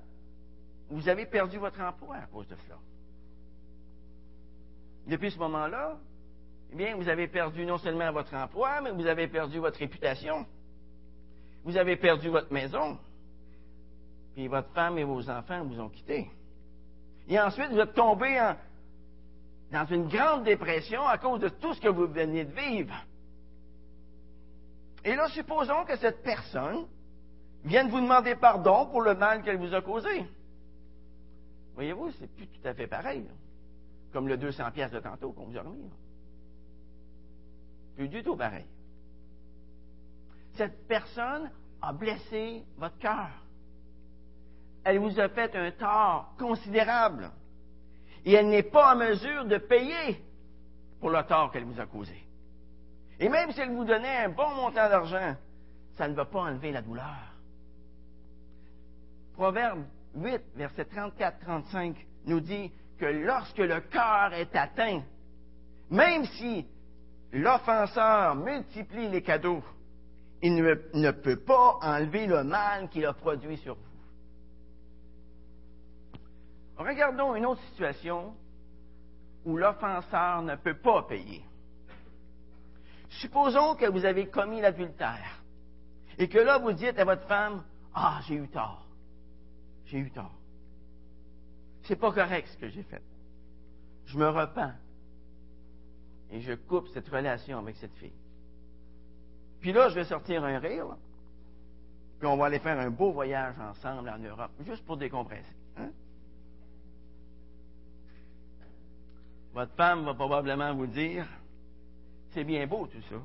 vous 0.89 1.07
avez 1.07 1.25
perdu 1.25 1.57
votre 1.57 1.79
emploi 1.81 2.17
à 2.17 2.25
cause 2.27 2.47
de 2.47 2.55
cela. 2.55 2.77
Depuis 5.07 5.31
ce 5.31 5.39
moment-là, 5.39 5.97
eh 6.71 6.75
bien, 6.75 6.95
vous 6.95 7.07
avez 7.07 7.27
perdu 7.27 7.65
non 7.65 7.77
seulement 7.77 8.11
votre 8.11 8.35
emploi, 8.35 8.81
mais 8.81 8.91
vous 8.91 9.07
avez 9.07 9.27
perdu 9.27 9.59
votre 9.59 9.79
réputation. 9.79 10.45
Vous 11.63 11.77
avez 11.77 11.95
perdu 11.95 12.29
votre 12.29 12.51
maison 12.51 12.97
puis 14.33 14.47
votre 14.47 14.69
femme 14.73 14.97
et 14.97 15.03
vos 15.03 15.29
enfants 15.29 15.63
vous 15.65 15.79
ont 15.79 15.89
quitté. 15.89 16.29
Et 17.27 17.39
ensuite, 17.39 17.71
vous 17.71 17.79
êtes 17.79 17.93
tombé 17.93 18.39
dans 19.71 19.85
une 19.85 20.07
grande 20.07 20.43
dépression 20.43 21.05
à 21.05 21.17
cause 21.17 21.39
de 21.39 21.49
tout 21.49 21.73
ce 21.73 21.81
que 21.81 21.89
vous 21.89 22.07
veniez 22.07 22.45
de 22.45 22.53
vivre. 22.53 22.93
Et 25.03 25.15
là, 25.15 25.27
supposons 25.29 25.85
que 25.85 25.97
cette 25.97 26.21
personne 26.23 26.85
vienne 27.63 27.89
vous 27.89 28.01
demander 28.01 28.35
pardon 28.35 28.87
pour 28.87 29.01
le 29.01 29.15
mal 29.15 29.43
qu'elle 29.43 29.57
vous 29.57 29.73
a 29.73 29.81
causé. 29.81 30.25
Voyez-vous, 31.75 32.11
c'est 32.19 32.27
plus 32.35 32.47
tout 32.47 32.67
à 32.67 32.73
fait 32.73 32.87
pareil. 32.87 33.25
Comme 34.13 34.27
le 34.27 34.37
200 34.37 34.71
pièces 34.71 34.91
de 34.91 34.99
tantôt 34.99 35.31
qu'on 35.31 35.45
vous 35.45 35.57
a 35.57 35.61
remis. 35.61 35.89
Plus 37.95 38.09
du 38.09 38.23
tout 38.23 38.35
pareil. 38.35 38.65
Cette 40.55 40.87
personne 40.87 41.49
a 41.81 41.93
blessé 41.93 42.63
votre 42.77 42.97
cœur 42.97 43.29
elle 44.83 44.99
vous 44.99 45.19
a 45.19 45.29
fait 45.29 45.55
un 45.55 45.71
tort 45.71 46.33
considérable. 46.37 47.31
Et 48.25 48.33
elle 48.33 48.49
n'est 48.49 48.63
pas 48.63 48.93
en 48.93 48.97
mesure 48.97 49.45
de 49.45 49.57
payer 49.57 50.23
pour 50.99 51.09
le 51.09 51.23
tort 51.23 51.51
qu'elle 51.51 51.63
vous 51.63 51.79
a 51.79 51.85
causé. 51.85 52.23
Et 53.21 53.29
même 53.29 53.51
si 53.51 53.61
elle 53.61 53.69
vous 53.69 53.85
donnait 53.85 54.17
un 54.25 54.29
bon 54.29 54.49
montant 54.55 54.89
d'argent, 54.89 55.35
ça 55.95 56.07
ne 56.07 56.15
va 56.15 56.25
pas 56.25 56.39
enlever 56.39 56.71
la 56.71 56.81
douleur. 56.81 57.35
Proverbe 59.35 59.83
8, 60.15 60.41
verset 60.55 60.85
34-35 60.85 61.95
nous 62.25 62.39
dit 62.39 62.71
que 62.97 63.05
lorsque 63.05 63.59
le 63.59 63.79
cœur 63.81 64.33
est 64.33 64.55
atteint, 64.55 65.03
même 65.91 66.25
si 66.25 66.65
l'offenseur 67.31 68.35
multiplie 68.35 69.09
les 69.09 69.21
cadeaux, 69.21 69.63
il 70.41 70.55
ne, 70.55 70.73
ne, 70.95 71.11
peut 71.11 71.39
pas 71.39 71.77
enlever 71.83 72.25
le 72.25 72.43
mal 72.43 72.89
qu'il 72.89 73.05
a 73.05 73.13
produit 73.13 73.57
sur 73.57 73.75
vous. 73.75 73.81
Regardons 76.77 77.35
une 77.35 77.45
autre 77.45 77.61
situation 77.69 78.33
où 79.45 79.57
l'offenseur 79.57 80.41
ne 80.41 80.55
peut 80.55 80.77
pas 80.77 81.03
payer. 81.03 81.43
Supposons 83.19 83.75
que 83.75 83.85
vous 83.85 84.05
avez 84.05 84.27
commis 84.27 84.61
l'adultère 84.61 85.43
et 86.17 86.27
que 86.27 86.39
là 86.39 86.57
vous 86.57 86.71
dites 86.71 86.97
à 86.97 87.05
votre 87.05 87.27
femme 87.27 87.63
Ah, 87.93 88.21
j'ai 88.27 88.35
eu 88.35 88.47
tort. 88.47 88.87
J'ai 89.85 89.99
eu 89.99 90.11
tort. 90.11 90.35
C'est 91.83 91.97
pas 91.97 92.11
correct 92.11 92.47
ce 92.47 92.57
que 92.57 92.69
j'ai 92.69 92.83
fait. 92.83 93.01
Je 94.05 94.17
me 94.17 94.29
repens 94.29 94.73
et 96.31 96.39
je 96.39 96.53
coupe 96.53 96.87
cette 96.93 97.09
relation 97.09 97.59
avec 97.59 97.75
cette 97.75 97.93
fille. 97.95 98.13
Puis 99.59 99.73
là, 99.73 99.89
je 99.89 99.95
vais 99.95 100.05
sortir 100.05 100.43
un 100.43 100.57
rire, 100.57 100.95
puis 102.17 102.27
on 102.27 102.37
va 102.37 102.45
aller 102.47 102.59
faire 102.59 102.79
un 102.79 102.89
beau 102.89 103.11
voyage 103.11 103.55
ensemble 103.59 104.09
en 104.09 104.17
Europe, 104.17 104.51
juste 104.65 104.85
pour 104.85 104.97
décompresser. 104.97 105.55
Hein? 105.77 105.91
Votre 109.53 109.75
femme 109.75 110.05
va 110.05 110.13
probablement 110.13 110.73
vous 110.73 110.87
dire, 110.87 111.27
c'est 112.31 112.43
bien 112.43 112.65
beau 112.67 112.87
tout 112.87 113.01
ça, 113.09 113.15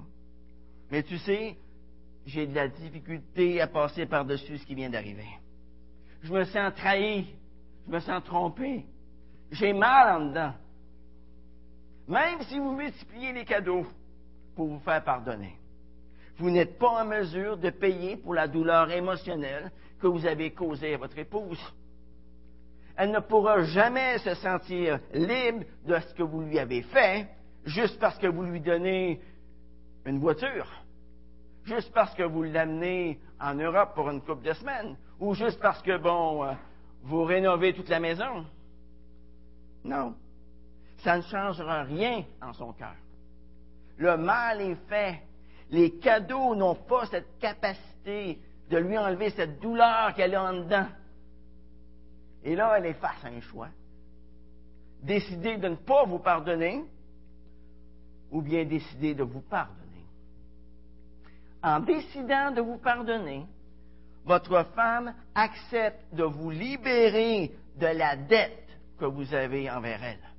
mais 0.90 1.02
tu 1.02 1.18
sais, 1.18 1.56
j'ai 2.24 2.46
de 2.46 2.54
la 2.54 2.68
difficulté 2.68 3.60
à 3.60 3.66
passer 3.66 4.06
par-dessus 4.06 4.58
ce 4.58 4.66
qui 4.66 4.74
vient 4.74 4.90
d'arriver. 4.90 5.28
Je 6.22 6.32
me 6.32 6.44
sens 6.44 6.74
trahi, 6.74 7.26
je 7.86 7.92
me 7.92 8.00
sens 8.00 8.22
trompé, 8.24 8.84
j'ai 9.50 9.72
mal 9.72 10.16
en 10.16 10.26
dedans. 10.26 10.54
Même 12.08 12.42
si 12.42 12.58
vous 12.58 12.72
multipliez 12.72 13.32
les 13.32 13.44
cadeaux 13.44 13.86
pour 14.54 14.68
vous 14.68 14.78
faire 14.80 15.02
pardonner 15.02 15.56
vous 16.38 16.50
n'êtes 16.50 16.78
pas 16.78 17.02
en 17.02 17.04
mesure 17.04 17.56
de 17.56 17.70
payer 17.70 18.16
pour 18.16 18.34
la 18.34 18.46
douleur 18.46 18.90
émotionnelle 18.90 19.70
que 20.00 20.06
vous 20.06 20.26
avez 20.26 20.50
causée 20.50 20.94
à 20.94 20.98
votre 20.98 21.18
épouse. 21.18 21.60
Elle 22.96 23.10
ne 23.10 23.20
pourra 23.20 23.62
jamais 23.62 24.18
se 24.18 24.34
sentir 24.34 25.00
libre 25.12 25.64
de 25.84 25.98
ce 25.98 26.14
que 26.14 26.22
vous 26.22 26.42
lui 26.42 26.58
avez 26.58 26.82
fait 26.82 27.28
juste 27.66 27.98
parce 27.98 28.18
que 28.18 28.26
vous 28.26 28.42
lui 28.42 28.60
donnez 28.60 29.20
une 30.04 30.18
voiture, 30.18 30.66
juste 31.64 31.92
parce 31.92 32.14
que 32.14 32.22
vous 32.22 32.44
l'amenez 32.44 33.20
en 33.40 33.54
Europe 33.54 33.94
pour 33.94 34.08
une 34.08 34.22
couple 34.22 34.44
de 34.44 34.52
semaines, 34.54 34.96
ou 35.20 35.34
juste 35.34 35.60
parce 35.60 35.82
que, 35.82 35.98
bon, 35.98 36.44
euh, 36.44 36.52
vous 37.02 37.24
rénovez 37.24 37.74
toute 37.74 37.88
la 37.88 38.00
maison. 38.00 38.46
Non, 39.84 40.14
ça 40.98 41.16
ne 41.16 41.22
changera 41.22 41.82
rien 41.82 42.24
en 42.40 42.52
son 42.52 42.72
cœur. 42.72 42.94
Le 43.98 44.16
mal 44.16 44.60
est 44.60 44.88
fait 44.88 45.22
les 45.70 45.98
cadeaux 45.98 46.54
n'ont 46.54 46.74
pas 46.74 47.06
cette 47.06 47.38
capacité 47.38 48.40
de 48.70 48.76
lui 48.78 48.96
enlever 48.96 49.30
cette 49.30 49.60
douleur 49.60 50.14
qu'elle 50.14 50.34
a 50.34 50.44
en 50.44 50.52
dedans. 50.52 50.86
Et 52.44 52.54
là, 52.54 52.74
elle 52.76 52.86
est 52.86 52.94
face 52.94 53.24
à 53.24 53.28
un 53.28 53.40
choix. 53.40 53.68
Décider 55.02 55.56
de 55.56 55.68
ne 55.68 55.74
pas 55.74 56.04
vous 56.04 56.18
pardonner 56.18 56.84
ou 58.30 58.42
bien 58.42 58.64
décider 58.64 59.14
de 59.14 59.22
vous 59.22 59.40
pardonner. 59.40 59.82
En 61.62 61.80
décidant 61.80 62.50
de 62.52 62.60
vous 62.60 62.78
pardonner, 62.78 63.46
votre 64.24 64.64
femme 64.74 65.14
accepte 65.34 66.14
de 66.14 66.24
vous 66.24 66.50
libérer 66.50 67.52
de 67.76 67.86
la 67.86 68.16
dette 68.16 68.68
que 68.98 69.04
vous 69.04 69.32
avez 69.34 69.70
envers 69.70 70.02
elle. 70.02 70.30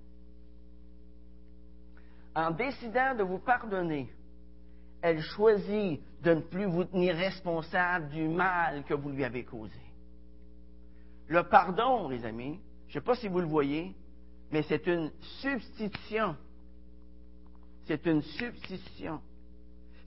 En 2.36 2.52
décidant 2.52 3.16
de 3.16 3.24
vous 3.24 3.40
pardonner, 3.40 4.10
elle 5.02 5.22
choisit 5.22 6.02
de 6.22 6.34
ne 6.34 6.42
plus 6.42 6.66
vous 6.66 6.84
tenir 6.86 7.16
responsable 7.16 8.10
du 8.10 8.28
mal 8.28 8.84
que 8.84 8.94
vous 8.94 9.10
lui 9.10 9.24
avez 9.24 9.44
causé. 9.44 9.80
Le 11.28 11.44
pardon, 11.44 12.10
les 12.10 12.26
amis, 12.26 12.60
je 12.88 12.98
ne 12.98 13.02
sais 13.02 13.06
pas 13.06 13.16
si 13.16 13.28
vous 13.28 13.40
le 13.40 13.48
voyez, 13.48 13.96
mais 14.52 14.64
c'est 14.64 14.88
une 14.88 15.12
substitution. 15.42 16.36
C'est 17.88 18.06
une 18.06 18.22
substitution. 18.22 19.22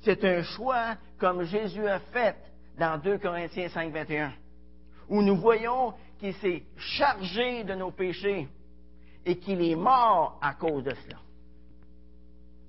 C'est 0.02 0.22
un 0.24 0.42
choix 0.42 0.96
comme 1.18 1.44
Jésus 1.44 1.86
a 1.86 1.98
fait 1.98 2.36
dans 2.78 2.98
2 2.98 3.18
Corinthiens 3.18 3.68
5, 3.68 3.92
21, 3.92 4.32
où 5.08 5.22
nous 5.22 5.36
voyons 5.36 5.94
qu'il 6.18 6.34
s'est 6.34 6.62
chargé 6.76 7.64
de 7.64 7.74
nos 7.74 7.90
péchés 7.90 8.48
et 9.24 9.38
qu'il 9.38 9.62
est 9.62 9.76
mort 9.76 10.38
à 10.42 10.54
cause 10.54 10.84
de 10.84 10.94
cela. 10.94 11.18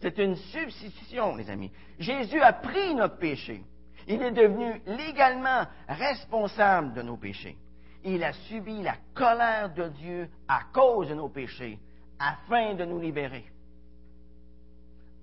C'est 0.02 0.18
une 0.18 0.36
substitution, 0.36 1.36
les 1.36 1.50
amis. 1.50 1.72
Jésus 2.00 2.42
a 2.42 2.54
pris 2.54 2.96
notre 2.96 3.18
péché. 3.18 3.64
Il 4.08 4.22
est 4.22 4.32
devenu 4.32 4.82
légalement 4.88 5.68
responsable 5.88 6.94
de 6.94 7.02
nos 7.02 7.18
péchés. 7.18 7.58
Il 8.04 8.24
a 8.24 8.34
subi 8.34 8.82
la 8.82 8.96
colère 9.14 9.74
de 9.74 9.90
Dieu 9.90 10.30
à 10.48 10.62
cause 10.74 11.10
de 11.10 11.14
nos 11.14 11.30
péchés, 11.30 11.78
afin 12.18 12.74
de 12.74 12.84
nous 12.84 13.00
libérer. 13.00 13.46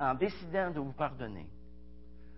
En 0.00 0.14
décidant 0.14 0.70
de 0.70 0.80
vous 0.80 0.92
pardonner, 0.92 1.46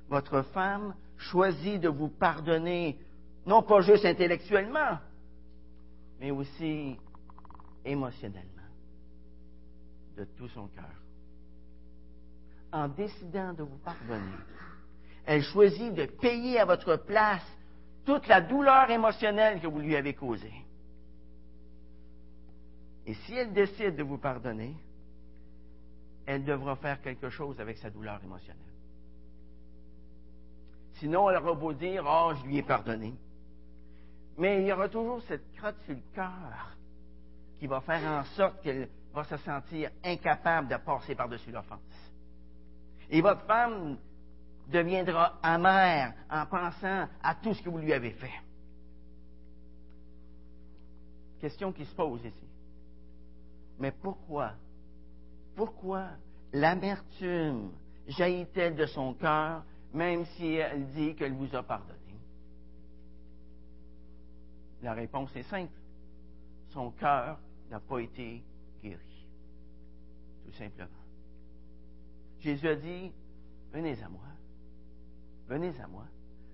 votre 0.08 0.42
femme 0.42 0.94
choisit 1.16 1.80
de 1.80 1.88
vous 1.88 2.08
pardonner, 2.08 2.98
non 3.46 3.62
pas 3.62 3.80
juste 3.82 4.04
intellectuellement, 4.04 4.98
mais 6.18 6.30
aussi 6.30 6.98
émotionnellement, 7.84 8.46
de 10.16 10.24
tout 10.24 10.48
son 10.48 10.66
cœur 10.68 11.00
en 12.72 12.88
décidant 12.88 13.52
de 13.52 13.62
vous 13.62 13.78
pardonner. 13.78 14.36
Elle 15.26 15.42
choisit 15.42 15.92
de 15.94 16.06
payer 16.06 16.60
à 16.60 16.64
votre 16.64 16.96
place 16.96 17.44
toute 18.04 18.26
la 18.28 18.40
douleur 18.40 18.90
émotionnelle 18.90 19.60
que 19.60 19.66
vous 19.66 19.80
lui 19.80 19.96
avez 19.96 20.14
causée. 20.14 20.52
Et 23.06 23.14
si 23.14 23.34
elle 23.34 23.52
décide 23.52 23.96
de 23.96 24.02
vous 24.02 24.18
pardonner, 24.18 24.74
elle 26.30 26.44
devra 26.44 26.76
faire 26.76 27.00
quelque 27.02 27.28
chose 27.28 27.60
avec 27.60 27.78
sa 27.78 27.90
douleur 27.90 28.22
émotionnelle. 28.22 28.62
Sinon, 30.94 31.28
elle 31.28 31.38
aura 31.38 31.54
beau 31.54 31.72
dire, 31.72 32.04
oh, 32.06 32.32
je 32.36 32.46
lui 32.46 32.58
ai 32.58 32.62
pardonné. 32.62 33.14
Mais 34.38 34.60
il 34.60 34.68
y 34.68 34.72
aura 34.72 34.88
toujours 34.88 35.20
cette 35.22 35.52
crotte 35.56 35.78
sur 35.84 35.94
le 35.94 36.02
cœur 36.14 36.76
qui 37.58 37.66
va 37.66 37.80
faire 37.80 38.02
en 38.08 38.24
sorte 38.36 38.62
qu'elle 38.62 38.88
va 39.12 39.24
se 39.24 39.36
sentir 39.38 39.90
incapable 40.04 40.68
de 40.68 40.76
passer 40.76 41.14
par-dessus 41.14 41.50
l'offense. 41.50 41.80
Et 43.10 43.20
votre 43.20 43.44
femme 43.46 43.98
deviendra 44.68 45.38
amère 45.42 46.14
en 46.30 46.46
pensant 46.46 47.08
à 47.22 47.34
tout 47.34 47.54
ce 47.54 47.62
que 47.62 47.70
vous 47.70 47.78
lui 47.78 47.92
avez 47.92 48.12
fait. 48.12 48.40
Question 51.40 51.72
qui 51.72 51.84
se 51.84 51.94
pose 51.94 52.24
ici. 52.24 52.48
Mais 53.80 53.90
pourquoi, 53.90 54.52
pourquoi 55.54 56.08
l'amertume 56.52 57.70
jaillit-elle 58.08 58.74
de 58.74 58.86
son 58.86 59.14
cœur, 59.14 59.64
même 59.92 60.24
si 60.36 60.54
elle 60.54 60.86
dit 60.92 61.14
qu'elle 61.14 61.34
vous 61.34 61.54
a 61.54 61.62
pardonné? 61.62 61.98
La 64.82 64.94
réponse 64.94 65.34
est 65.36 65.42
simple. 65.44 65.72
Son 66.70 66.90
cœur 66.92 67.38
n'a 67.70 67.80
pas 67.80 67.98
été 67.98 68.42
guéri. 68.82 69.26
Tout 70.44 70.52
simplement. 70.52 70.88
Jésus 72.40 72.68
a 72.68 72.74
dit, 72.74 73.12
venez 73.72 74.02
à 74.02 74.08
moi, 74.08 74.22
venez 75.46 75.78
à 75.80 75.86
moi, 75.86 76.04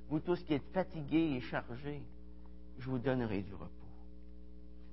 vous 0.09 0.21
tous 0.21 0.43
qui 0.43 0.55
êtes 0.55 0.73
fatigués 0.73 1.37
et 1.37 1.41
chargés, 1.41 2.03
je 2.79 2.91
vous 2.91 2.99
donnerai 2.99 3.43
du 3.43 3.55
repos. 3.55 3.71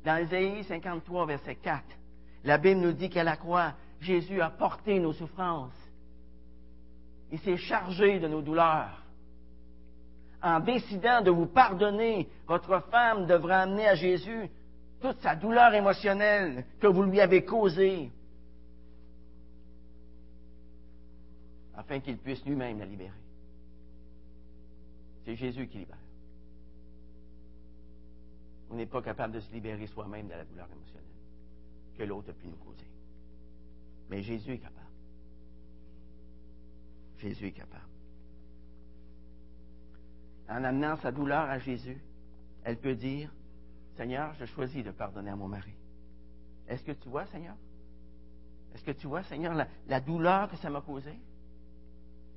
Dans 0.05 0.17
Ésaïe 0.17 0.63
53, 0.63 1.25
verset 1.25 1.55
4, 1.55 1.83
la 2.43 2.57
Bible 2.57 2.81
nous 2.81 2.91
dit 2.91 3.09
qu'à 3.09 3.23
la 3.23 3.37
croix, 3.37 3.73
Jésus 4.03 4.41
a 4.41 4.49
porté 4.49 4.99
nos 4.99 5.13
souffrances. 5.13 5.77
Il 7.31 7.39
s'est 7.39 7.57
chargé 7.57 8.19
de 8.19 8.27
nos 8.27 8.41
douleurs. 8.41 9.01
En 10.41 10.59
décidant 10.59 11.21
de 11.21 11.31
vous 11.31 11.47
pardonner, 11.47 12.29
votre 12.47 12.79
femme 12.91 13.25
devra 13.25 13.61
amener 13.61 13.87
à 13.87 13.95
Jésus 13.95 14.49
toute 15.01 15.19
sa 15.21 15.35
douleur 15.35 15.73
émotionnelle 15.73 16.65
que 16.79 16.87
vous 16.87 17.03
lui 17.03 17.19
avez 17.19 17.43
causée 17.43 18.11
afin 21.75 21.99
qu'il 21.99 22.17
puisse 22.17 22.45
lui-même 22.45 22.79
la 22.79 22.85
libérer. 22.85 23.11
C'est 25.25 25.35
Jésus 25.35 25.67
qui 25.67 25.79
libère. 25.79 25.97
On 28.69 28.75
n'est 28.75 28.85
pas 28.85 29.01
capable 29.01 29.33
de 29.33 29.39
se 29.39 29.51
libérer 29.51 29.87
soi-même 29.87 30.27
de 30.27 30.33
la 30.33 30.45
douleur 30.45 30.67
émotionnelle 30.71 31.03
que 31.97 32.03
l'autre 32.03 32.29
a 32.31 32.33
pu 32.33 32.47
nous 32.47 32.55
causer. 32.57 32.85
Mais 34.09 34.21
Jésus 34.21 34.53
est 34.53 34.59
capable. 34.59 34.79
Jésus 37.17 37.47
est 37.47 37.51
capable. 37.51 37.83
en 40.49 40.63
amenant 40.63 40.97
sa 40.97 41.11
douleur 41.11 41.49
à 41.49 41.57
Jésus, 41.57 41.97
elle 42.63 42.77
peut 42.77 42.95
dire, 42.95 43.33
Seigneur, 43.95 44.33
je 44.35 44.45
choisis 44.45 44.83
de 44.83 44.91
pardonner 44.91 45.31
à 45.31 45.35
mon 45.35 45.47
mari. 45.47 45.73
Est-ce 46.67 46.83
que 46.83 46.91
tu 46.91 47.09
vois, 47.09 47.25
Seigneur? 47.27 47.55
Est-ce 48.73 48.83
que 48.83 48.91
tu 48.91 49.07
vois, 49.07 49.23
Seigneur, 49.23 49.53
la, 49.87 49.99
douleur 49.99 50.49
que 50.49 50.57
ça 50.57 50.69
m'a 50.69 50.81
causée? 50.81 51.19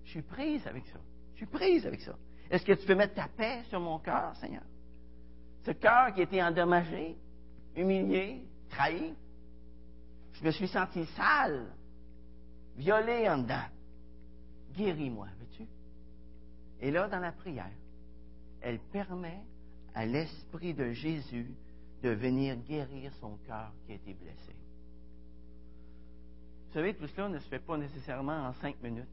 Je 0.04 0.10
suis 0.10 0.22
prise 0.22 0.66
avec 0.66 0.86
ça. 0.86 0.98
Je 1.32 1.38
suis 1.38 1.46
prise 1.46 1.86
avec 1.86 2.00
ça. 2.00 2.16
Est-ce 2.50 2.64
que 2.64 2.72
tu 2.72 2.86
peux 2.86 2.94
mettre 2.94 3.14
ta 3.14 3.28
paix 3.28 3.62
sur 3.64 3.80
mon 3.80 3.98
cœur, 3.98 4.36
Seigneur? 4.36 4.62
Ce 5.62 5.72
cœur 5.72 6.14
qui 6.14 6.20
a 6.20 6.24
été 6.24 6.42
endommagé, 6.42 7.16
humilié, 7.74 8.42
trahi. 8.68 9.14
Je 10.38 10.44
me 10.44 10.50
suis 10.50 10.68
senti 10.68 11.04
sale, 11.16 11.66
violé 12.76 13.28
en 13.28 13.38
dedans. 13.38 13.64
Guéris-moi, 14.74 15.28
veux-tu? 15.40 15.66
Et 16.80 16.90
là, 16.90 17.08
dans 17.08 17.20
la 17.20 17.32
prière, 17.32 17.70
elle 18.60 18.78
permet 18.78 19.42
à 19.94 20.04
l'Esprit 20.04 20.74
de 20.74 20.92
Jésus 20.92 21.50
de 22.02 22.10
venir 22.10 22.56
guérir 22.56 23.12
son 23.14 23.38
cœur 23.46 23.72
qui 23.86 23.92
a 23.92 23.94
été 23.94 24.12
blessé. 24.12 24.54
Vous 26.66 26.72
savez, 26.74 26.94
tout 26.94 27.06
cela 27.06 27.30
ne 27.30 27.38
se 27.38 27.48
fait 27.48 27.58
pas 27.58 27.78
nécessairement 27.78 28.48
en 28.48 28.52
cinq 28.54 28.80
minutes. 28.82 29.06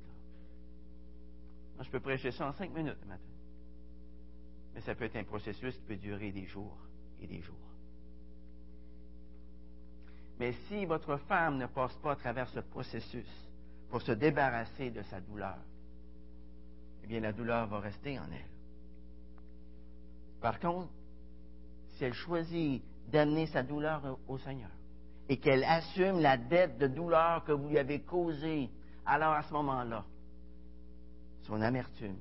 Moi, 1.76 1.86
je 1.86 1.90
peux 1.90 2.02
prêcher 2.02 2.32
ça 2.32 2.50
en 2.50 2.52
cinq 2.52 2.74
minutes 2.74 2.98
le 3.02 3.08
matin. 3.08 3.24
Mais 4.76 4.82
ça 4.82 4.94
peut 4.94 5.06
être 5.06 5.16
un 5.16 5.24
processus 5.24 5.74
qui 5.78 5.84
peut 5.84 5.96
durer 5.96 6.34
des 6.34 6.46
jours 6.46 6.78
et 7.22 7.28
des 7.28 7.42
jours. 7.42 7.73
Mais 10.40 10.54
si 10.68 10.86
votre 10.86 11.18
femme 11.18 11.58
ne 11.58 11.68
passe 11.68 11.96
pas 11.98 12.14
à 12.14 12.16
travers 12.16 12.48
ce 12.50 12.60
processus 12.60 13.28
pour 13.90 14.02
se 14.02 14.12
débarrasser 14.12 14.90
de 14.90 15.02
sa 15.04 15.22
douleur, 15.22 15.58
eh 17.04 17.08
bien 17.08 17.20
la 17.20 17.34
douleur 17.34 17.68
va 17.68 17.80
rester 17.80 18.20
en 18.20 18.26
elle. 18.32 18.50
Par 20.42 20.60
contre, 20.60 20.92
si 21.90 22.04
elle 22.04 22.14
choisit 22.14 22.84
d'amener 23.08 23.48
sa 23.48 23.64
douleur 23.64 24.18
au 24.28 24.38
Seigneur 24.38 24.70
et 25.30 25.38
qu'elle 25.38 25.64
assume 25.64 26.20
la 26.20 26.38
dette 26.38 26.78
de 26.78 26.88
douleur 26.88 27.44
que 27.46 27.52
vous 27.52 27.70
lui 27.70 27.78
avez 27.78 28.02
causée, 28.02 28.70
alors 29.06 29.34
à 29.34 29.44
ce 29.44 29.54
moment-là, 29.54 30.04
son 31.44 31.62
amertume, 31.62 32.18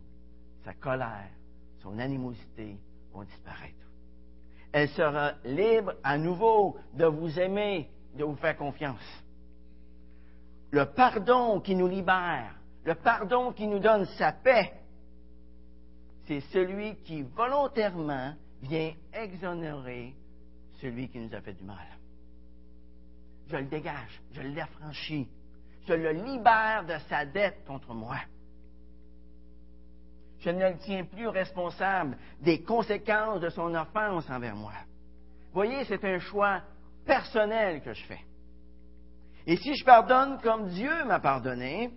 sa 0.65 0.75
colère, 0.75 1.31
son 1.81 1.99
animosité 1.99 2.77
vont 3.13 3.25
disparaître. 3.25 3.75
Elle 4.73 4.89
sera 4.91 5.33
libre 5.45 5.95
à 6.03 6.17
nouveau 6.17 6.77
de 6.95 7.07
vous 7.07 7.39
aimer, 7.39 7.91
de 8.15 8.25
vous 8.25 8.37
faire 8.37 8.57
confiance. 8.57 9.23
Le 10.71 10.87
pardon 10.87 11.61
qui 11.61 11.75
nous 11.75 11.87
libère, 11.87 12.55
le 12.85 12.95
pardon 12.95 13.53
qui 13.53 13.67
nous 13.67 13.79
donne 13.79 14.07
sa 14.17 14.33
paix, 14.33 14.73
c'est 16.27 16.41
celui 16.53 16.97
qui 17.03 17.23
volontairement 17.23 18.35
vient 18.63 18.93
exonérer 19.13 20.15
celui 20.81 21.09
qui 21.09 21.19
nous 21.19 21.35
a 21.35 21.41
fait 21.41 21.53
du 21.53 21.65
mal. 21.65 21.77
Je 23.49 23.57
le 23.57 23.65
dégage, 23.65 24.23
je 24.33 24.41
l'affranchis, 24.41 25.29
je 25.87 25.95
le 25.95 26.13
libère 26.13 26.85
de 26.87 26.97
sa 27.09 27.27
dette 27.27 27.65
contre 27.67 27.93
moi. 27.93 28.17
Je 30.41 30.51
ne 30.51 30.71
le 30.71 30.77
tiens 30.79 31.05
plus 31.05 31.29
responsable 31.29 32.17
des 32.41 32.63
conséquences 32.63 33.41
de 33.41 33.49
son 33.49 33.75
offense 33.75 34.29
envers 34.29 34.57
moi. 34.57 34.73
Voyez, 35.53 35.85
c'est 35.85 36.05
un 36.05 36.19
choix 36.19 36.63
personnel 37.05 37.83
que 37.83 37.93
je 37.93 38.05
fais. 38.05 38.21
Et 39.47 39.57
si 39.57 39.75
je 39.75 39.85
pardonne 39.85 40.39
comme 40.41 40.69
Dieu 40.69 41.05
m'a 41.05 41.21
pardonné, 41.21 41.91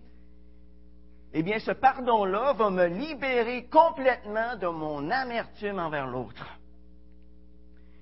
eh 1.34 1.44
bien, 1.44 1.60
ce 1.60 1.72
pardon-là 1.72 2.54
va 2.54 2.70
me 2.70 2.86
libérer 2.86 3.65
complètement 3.65 4.56
de 4.56 4.68
mon 4.68 5.12
amertume 5.12 5.80
envers 5.80 6.08
l'autre. 6.08 6.48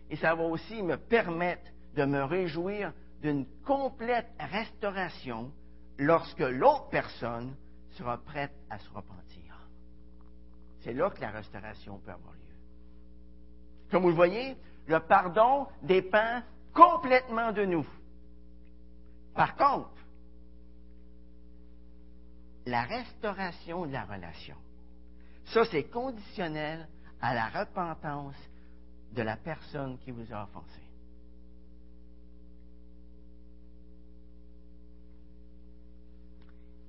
Et 0.10 0.16
ça 0.18 0.36
va 0.36 0.44
aussi 0.44 0.84
me 0.84 0.98
permettre 0.98 1.72
de 1.96 2.06
me 2.06 2.24
réjouir 2.24 2.94
d'une 3.22 3.46
complète 3.66 4.30
restauration 4.40 5.52
lorsque 5.98 6.40
l'autre 6.40 6.90
personne 6.90 7.56
sera 7.92 8.18
prête 8.18 8.54
à 8.70 8.78
se 8.78 8.90
repentir. 8.90 9.68
C'est 10.82 10.94
là 10.94 11.10
que 11.10 11.22
la 11.22 11.32
restauration 11.32 11.98
peut 12.00 12.12
avoir 12.12 12.34
lieu. 12.34 12.40
Comme 13.90 14.04
vous 14.04 14.10
le 14.10 14.16
voyez, 14.16 14.58
le 14.88 15.00
pardon 15.00 15.68
dépend 15.82 16.42
complètement 16.74 17.52
de 17.52 17.66
nous. 17.66 17.86
Par 19.34 19.56
contre, 19.56 19.90
la 22.66 22.84
restauration 22.84 23.86
de 23.86 23.92
la 23.92 24.06
relation, 24.06 24.56
ça 25.46 25.66
c'est 25.66 25.84
conditionnel 25.86 26.88
à 27.22 27.34
la 27.34 27.50
repentance 27.50 28.36
de 29.12 29.22
la 29.22 29.38
personne 29.38 29.98
qui 30.00 30.12
vous 30.12 30.32
a 30.34 30.44
offensé. 30.44 30.82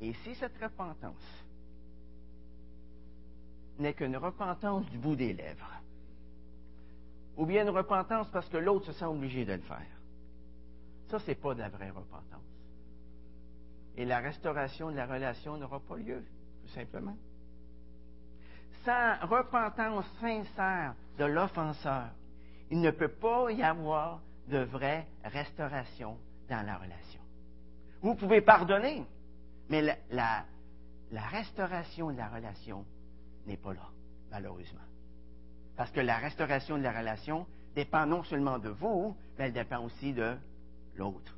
Et 0.00 0.12
si 0.22 0.34
cette 0.34 0.56
repentance 0.62 1.44
n'est 3.78 3.94
qu'une 3.94 4.16
repentance 4.16 4.88
du 4.90 4.98
bout 4.98 5.16
des 5.16 5.32
lèvres. 5.32 5.70
Ou 7.36 7.46
bien 7.46 7.62
une 7.62 7.70
repentance 7.70 8.28
parce 8.32 8.48
que 8.48 8.56
l'autre 8.56 8.86
se 8.86 8.92
sent 8.92 9.04
obligé 9.04 9.44
de 9.44 9.54
le 9.54 9.62
faire. 9.62 9.86
Ça, 11.08 11.18
ce 11.18 11.28
n'est 11.28 11.34
pas 11.34 11.54
de 11.54 11.60
la 11.60 11.68
vraie 11.68 11.90
repentance. 11.90 12.40
Et 13.96 14.04
la 14.04 14.18
restauration 14.18 14.90
de 14.90 14.96
la 14.96 15.06
relation 15.06 15.56
n'aura 15.56 15.80
pas 15.80 15.96
lieu, 15.96 16.22
tout 16.62 16.72
simplement. 16.72 17.16
Sans 18.84 19.16
repentance 19.26 20.06
sincère 20.20 20.94
de 21.18 21.24
l'offenseur, 21.24 22.08
il 22.70 22.80
ne 22.80 22.90
peut 22.90 23.08
pas 23.08 23.50
y 23.50 23.62
avoir 23.62 24.20
de 24.48 24.58
vraie 24.58 25.06
restauration 25.24 26.18
dans 26.48 26.66
la 26.66 26.76
relation. 26.76 27.20
Vous 28.02 28.14
pouvez 28.14 28.40
pardonner, 28.40 29.04
mais 29.70 29.80
la, 30.10 30.44
la, 31.10 31.26
restauration 31.28 32.10
de 32.10 32.18
la 32.18 32.28
relation 32.28 32.84
n'est 33.46 33.56
pas 33.56 33.72
là, 33.72 33.88
malheureusement. 34.30 34.80
Parce 35.76 35.90
que 35.90 36.00
la 36.00 36.18
restauration 36.18 36.78
de 36.78 36.82
la 36.82 36.96
relation 36.96 37.46
dépend 37.74 38.06
non 38.06 38.22
seulement 38.24 38.58
de 38.58 38.68
vous, 38.68 39.16
mais 39.38 39.46
elle 39.46 39.52
dépend 39.52 39.84
aussi 39.84 40.12
de 40.12 40.36
l'autre, 40.96 41.36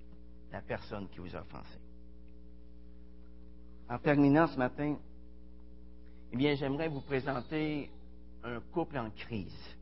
la 0.53 0.61
personne 0.61 1.09
qui 1.09 1.19
vous 1.19 1.35
a 1.35 1.41
offensé. 1.41 1.79
En 3.89 3.99
terminant 3.99 4.47
ce 4.47 4.59
matin, 4.59 4.97
eh 6.33 6.37
bien, 6.37 6.55
j'aimerais 6.55 6.89
vous 6.89 7.01
présenter 7.01 7.91
un 8.43 8.61
couple 8.73 8.99
en 8.99 9.11
crise 9.11 9.77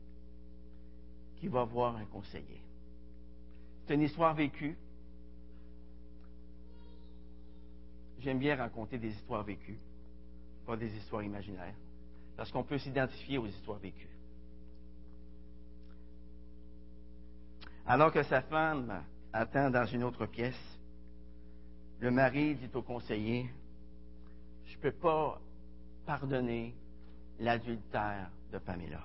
qui 1.37 1.47
va 1.47 1.63
voir 1.63 1.97
un 1.97 2.05
conseiller. 2.05 2.61
C'est 3.85 3.95
une 3.95 4.03
histoire 4.03 4.33
vécue. 4.33 4.77
J'aime 8.19 8.39
bien 8.39 8.55
raconter 8.55 8.97
des 8.97 9.09
histoires 9.09 9.43
vécues, 9.43 9.77
pas 10.65 10.77
des 10.77 10.95
histoires 10.95 11.23
imaginaires 11.23 11.75
parce 12.35 12.51
qu'on 12.51 12.63
peut 12.63 12.77
s'identifier 12.77 13.37
aux 13.37 13.47
histoires 13.47 13.79
vécues. 13.79 14.09
Alors 17.87 18.11
que 18.11 18.23
sa 18.23 18.41
femme 18.41 19.03
attend 19.31 19.69
dans 19.69 19.85
une 19.85 20.03
autre 20.03 20.25
pièce, 20.25 20.79
le 21.99 22.11
mari 22.11 22.55
dit 22.55 22.69
au 22.73 22.81
conseiller, 22.81 23.49
je 24.65 24.75
ne 24.75 24.81
peux 24.81 24.91
pas 24.91 25.39
pardonner 26.05 26.73
l'adultère 27.39 28.29
de 28.51 28.57
Pamela. 28.57 29.01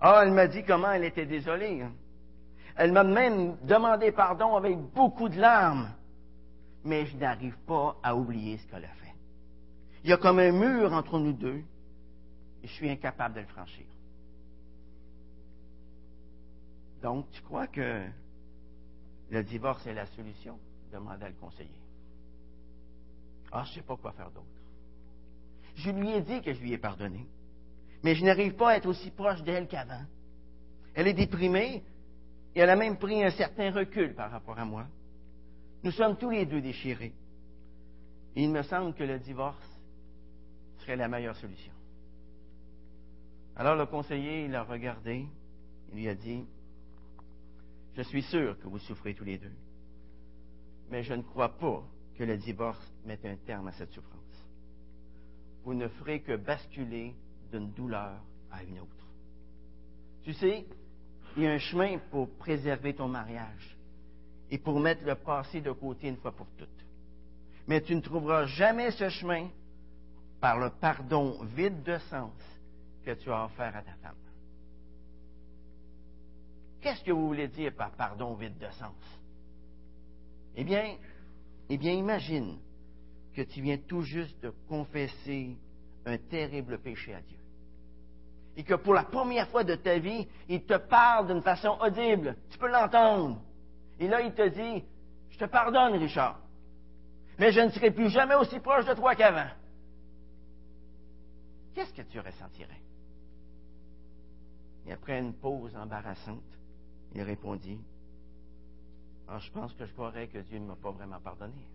Ah, 0.00 0.20
elle 0.22 0.32
m'a 0.32 0.46
dit 0.46 0.64
comment 0.64 0.92
elle 0.92 1.04
était 1.04 1.26
désolée. 1.26 1.82
Hein. 1.82 1.92
Elle 2.76 2.92
m'a 2.92 3.04
même 3.04 3.56
demandé 3.62 4.12
pardon 4.12 4.56
avec 4.56 4.76
beaucoup 4.76 5.28
de 5.28 5.40
larmes. 5.40 5.90
Mais 6.84 7.06
je 7.06 7.16
n'arrive 7.16 7.56
pas 7.66 7.96
à 8.02 8.14
oublier 8.14 8.58
ce 8.58 8.66
qu'elle 8.66 8.84
a 8.84 8.88
fait. 8.88 9.14
Il 10.04 10.10
y 10.10 10.12
a 10.12 10.18
comme 10.18 10.38
un 10.38 10.52
mur 10.52 10.92
entre 10.92 11.18
nous 11.18 11.32
deux 11.32 11.62
je 12.66 12.72
suis 12.72 12.90
incapable 12.90 13.36
de 13.36 13.40
le 13.40 13.46
franchir. 13.46 13.86
Donc, 17.02 17.30
tu 17.30 17.42
crois 17.42 17.66
que 17.66 18.04
le 19.30 19.42
divorce 19.42 19.86
est 19.86 19.94
la 19.94 20.06
solution? 20.06 20.58
demanda 20.92 21.28
le 21.28 21.34
conseiller. 21.34 21.70
Ah, 23.52 23.64
je 23.64 23.70
ne 23.70 23.74
sais 23.74 23.82
pas 23.82 23.96
quoi 23.96 24.12
faire 24.12 24.30
d'autre. 24.30 24.46
Je 25.76 25.90
lui 25.90 26.10
ai 26.10 26.22
dit 26.22 26.40
que 26.40 26.52
je 26.52 26.60
lui 26.60 26.72
ai 26.72 26.78
pardonné, 26.78 27.26
mais 28.02 28.14
je 28.14 28.24
n'arrive 28.24 28.54
pas 28.54 28.70
à 28.70 28.76
être 28.76 28.86
aussi 28.86 29.10
proche 29.10 29.42
d'elle 29.42 29.68
qu'avant. 29.68 30.04
Elle 30.94 31.08
est 31.08 31.14
déprimée 31.14 31.82
et 32.54 32.60
elle 32.60 32.70
a 32.70 32.76
même 32.76 32.96
pris 32.96 33.22
un 33.22 33.30
certain 33.30 33.70
recul 33.70 34.14
par 34.14 34.30
rapport 34.30 34.58
à 34.58 34.64
moi. 34.64 34.86
Nous 35.82 35.90
sommes 35.90 36.16
tous 36.16 36.30
les 36.30 36.46
deux 36.46 36.62
déchirés. 36.62 37.12
Il 38.34 38.50
me 38.50 38.62
semble 38.62 38.94
que 38.94 39.04
le 39.04 39.18
divorce 39.18 39.68
serait 40.78 40.96
la 40.96 41.08
meilleure 41.08 41.36
solution. 41.36 41.72
Alors 43.56 43.76
le 43.76 43.86
conseiller 43.86 44.48
l'a 44.48 44.62
regardé, 44.62 45.26
il 45.90 45.98
lui 45.98 46.08
a 46.08 46.14
dit, 46.14 46.44
je 47.96 48.02
suis 48.02 48.22
sûr 48.22 48.58
que 48.58 48.68
vous 48.68 48.78
souffrez 48.78 49.14
tous 49.14 49.24
les 49.24 49.38
deux, 49.38 49.54
mais 50.90 51.02
je 51.02 51.14
ne 51.14 51.22
crois 51.22 51.56
pas 51.56 51.82
que 52.18 52.24
le 52.24 52.36
divorce 52.36 52.92
mette 53.06 53.24
un 53.24 53.36
terme 53.36 53.68
à 53.68 53.72
cette 53.72 53.90
souffrance. 53.90 54.22
Vous 55.64 55.72
ne 55.72 55.88
ferez 55.88 56.20
que 56.20 56.36
basculer 56.36 57.14
d'une 57.50 57.72
douleur 57.72 58.20
à 58.52 58.62
une 58.62 58.80
autre. 58.80 58.90
Tu 60.24 60.34
sais, 60.34 60.66
il 61.36 61.42
y 61.42 61.46
a 61.46 61.52
un 61.52 61.58
chemin 61.58 61.98
pour 62.10 62.28
préserver 62.36 62.94
ton 62.94 63.08
mariage 63.08 63.76
et 64.50 64.58
pour 64.58 64.78
mettre 64.78 65.04
le 65.04 65.14
passé 65.14 65.62
de 65.62 65.72
côté 65.72 66.08
une 66.08 66.16
fois 66.16 66.32
pour 66.32 66.46
toutes. 66.58 66.68
Mais 67.66 67.80
tu 67.80 67.94
ne 67.94 68.00
trouveras 68.00 68.44
jamais 68.44 68.90
ce 68.90 69.08
chemin 69.08 69.48
par 70.40 70.58
le 70.58 70.70
pardon 70.70 71.42
vide 71.44 71.82
de 71.82 71.98
sens 72.10 72.32
que 73.04 73.12
tu 73.12 73.30
as 73.30 73.46
offert 73.46 73.74
à 73.74 73.82
ta 73.82 73.92
femme. 74.02 74.25
Qu'est-ce 76.80 77.02
que 77.02 77.12
vous 77.12 77.26
voulez 77.26 77.48
dire 77.48 77.74
par 77.74 77.90
pardon 77.92 78.34
vide 78.34 78.58
de 78.58 78.70
sens? 78.70 79.20
Eh 80.54 80.64
bien, 80.64 80.96
eh 81.68 81.76
bien, 81.76 81.92
imagine 81.92 82.58
que 83.34 83.42
tu 83.42 83.60
viens 83.60 83.78
tout 83.78 84.02
juste 84.02 84.40
de 84.42 84.50
confesser 84.68 85.56
un 86.06 86.16
terrible 86.16 86.78
péché 86.78 87.14
à 87.14 87.20
Dieu. 87.20 87.38
Et 88.56 88.64
que 88.64 88.74
pour 88.74 88.94
la 88.94 89.04
première 89.04 89.48
fois 89.48 89.64
de 89.64 89.74
ta 89.74 89.98
vie, 89.98 90.26
il 90.48 90.64
te 90.64 90.78
parle 90.78 91.26
d'une 91.26 91.42
façon 91.42 91.76
audible. 91.80 92.36
Tu 92.48 92.58
peux 92.58 92.70
l'entendre. 92.70 93.42
Et 93.98 94.08
là, 94.08 94.22
il 94.22 94.32
te 94.32 94.48
dit, 94.48 94.84
je 95.30 95.38
te 95.38 95.44
pardonne, 95.44 95.94
Richard. 95.94 96.40
Mais 97.38 97.52
je 97.52 97.60
ne 97.60 97.68
serai 97.68 97.90
plus 97.90 98.08
jamais 98.08 98.34
aussi 98.34 98.58
proche 98.60 98.86
de 98.86 98.94
toi 98.94 99.14
qu'avant. 99.14 99.50
Qu'est-ce 101.74 101.92
que 101.92 102.02
tu 102.02 102.18
ressentirais? 102.18 102.80
Et 104.86 104.92
après 104.92 105.18
une 105.18 105.34
pause 105.34 105.76
embarrassante, 105.76 106.40
il 107.14 107.22
répondit, 107.22 107.80
ah, 109.28 109.38
je 109.38 109.50
pense 109.50 109.72
que 109.74 109.84
je 109.86 109.92
croirais 109.92 110.28
que 110.28 110.38
Dieu 110.38 110.58
ne 110.58 110.66
m'a 110.66 110.76
pas 110.76 110.90
vraiment 110.90 111.20
pardonné. 111.20 111.66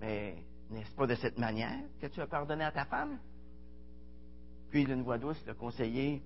Mais 0.00 0.36
n'est-ce 0.70 0.94
pas 0.94 1.06
de 1.06 1.14
cette 1.14 1.38
manière 1.38 1.80
que 2.00 2.06
tu 2.06 2.20
as 2.20 2.26
pardonné 2.26 2.64
à 2.64 2.72
ta 2.72 2.84
femme? 2.84 3.18
Puis 4.70 4.84
d'une 4.84 5.02
voix 5.02 5.18
douce, 5.18 5.42
le 5.46 5.54
conseiller 5.54 6.22